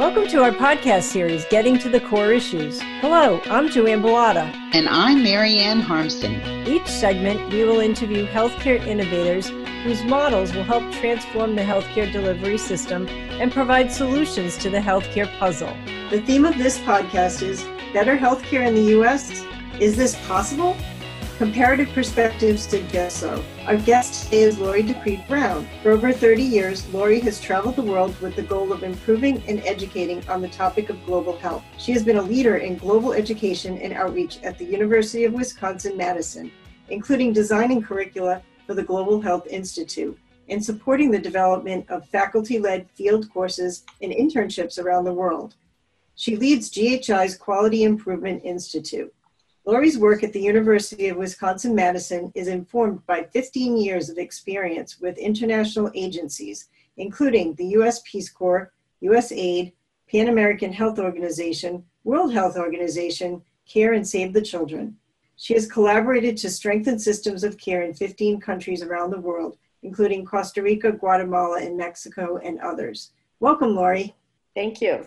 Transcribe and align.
Welcome 0.00 0.28
to 0.28 0.42
our 0.42 0.50
podcast 0.50 1.02
series, 1.02 1.44
Getting 1.50 1.78
to 1.80 1.90
the 1.90 2.00
Core 2.00 2.32
Issues. 2.32 2.80
Hello, 3.02 3.38
I'm 3.50 3.68
Joanne 3.68 4.00
Bellata. 4.00 4.50
And 4.72 4.88
I'm 4.88 5.22
Marianne 5.22 5.82
Harmston. 5.82 6.66
Each 6.66 6.86
segment, 6.86 7.52
we 7.52 7.64
will 7.64 7.80
interview 7.80 8.26
healthcare 8.26 8.82
innovators 8.86 9.50
whose 9.84 10.02
models 10.04 10.54
will 10.54 10.64
help 10.64 10.90
transform 10.94 11.54
the 11.54 11.60
healthcare 11.60 12.10
delivery 12.10 12.56
system 12.56 13.06
and 13.08 13.52
provide 13.52 13.92
solutions 13.92 14.56
to 14.56 14.70
the 14.70 14.78
healthcare 14.78 15.30
puzzle. 15.38 15.76
The 16.08 16.22
theme 16.22 16.46
of 16.46 16.56
this 16.56 16.78
podcast 16.78 17.42
is 17.42 17.62
Better 17.92 18.16
Healthcare 18.16 18.66
in 18.66 18.74
the 18.74 18.92
U.S. 18.96 19.44
Is 19.80 19.98
this 19.98 20.16
possible? 20.26 20.78
Comparative 21.40 21.88
perspectives 21.94 22.64
suggest 22.64 23.16
so. 23.16 23.42
Our 23.64 23.78
guest 23.78 24.24
today 24.24 24.42
is 24.42 24.58
Lori 24.58 24.82
DiPrete 24.82 25.26
Brown. 25.26 25.66
For 25.82 25.90
over 25.90 26.12
30 26.12 26.42
years, 26.42 26.86
Lori 26.92 27.18
has 27.20 27.40
traveled 27.40 27.76
the 27.76 27.82
world 27.82 28.14
with 28.20 28.36
the 28.36 28.42
goal 28.42 28.74
of 28.74 28.82
improving 28.82 29.42
and 29.48 29.60
educating 29.60 30.22
on 30.28 30.42
the 30.42 30.50
topic 30.50 30.90
of 30.90 31.02
global 31.06 31.38
health. 31.38 31.64
She 31.78 31.92
has 31.92 32.04
been 32.04 32.18
a 32.18 32.22
leader 32.22 32.58
in 32.58 32.76
global 32.76 33.14
education 33.14 33.78
and 33.78 33.94
outreach 33.94 34.38
at 34.42 34.58
the 34.58 34.66
University 34.66 35.24
of 35.24 35.32
Wisconsin 35.32 35.96
Madison, 35.96 36.52
including 36.90 37.32
designing 37.32 37.80
curricula 37.80 38.42
for 38.66 38.74
the 38.74 38.82
Global 38.82 39.18
Health 39.18 39.46
Institute 39.46 40.18
and 40.50 40.62
supporting 40.62 41.10
the 41.10 41.18
development 41.18 41.88
of 41.88 42.06
faculty 42.10 42.58
led 42.58 42.90
field 42.90 43.32
courses 43.32 43.84
and 44.02 44.12
internships 44.12 44.78
around 44.78 45.04
the 45.04 45.14
world. 45.14 45.54
She 46.16 46.36
leads 46.36 46.68
GHI's 46.68 47.34
Quality 47.34 47.84
Improvement 47.84 48.42
Institute. 48.44 49.14
Lori's 49.70 49.98
work 49.98 50.24
at 50.24 50.32
the 50.32 50.42
University 50.42 51.10
of 51.10 51.16
Wisconsin 51.16 51.76
Madison 51.76 52.32
is 52.34 52.48
informed 52.48 53.06
by 53.06 53.22
15 53.22 53.76
years 53.76 54.10
of 54.10 54.18
experience 54.18 54.98
with 54.98 55.16
international 55.16 55.92
agencies, 55.94 56.66
including 56.96 57.54
the 57.54 57.66
U.S. 57.78 58.02
Peace 58.04 58.28
Corps, 58.28 58.72
USAID, 59.00 59.72
Pan 60.10 60.28
American 60.28 60.72
Health 60.72 60.98
Organization, 60.98 61.84
World 62.02 62.32
Health 62.32 62.56
Organization, 62.56 63.42
CARE 63.64 63.92
and 63.92 64.04
Save 64.04 64.32
the 64.32 64.42
Children. 64.42 64.96
She 65.36 65.54
has 65.54 65.70
collaborated 65.70 66.36
to 66.38 66.50
strengthen 66.50 66.98
systems 66.98 67.44
of 67.44 67.56
care 67.56 67.82
in 67.82 67.94
15 67.94 68.40
countries 68.40 68.82
around 68.82 69.10
the 69.10 69.20
world, 69.20 69.56
including 69.84 70.24
Costa 70.24 70.62
Rica, 70.62 70.90
Guatemala, 70.90 71.60
and 71.62 71.76
Mexico, 71.76 72.38
and 72.38 72.58
others. 72.58 73.12
Welcome, 73.38 73.76
Lori. 73.76 74.16
Thank 74.52 74.80
you. 74.80 75.06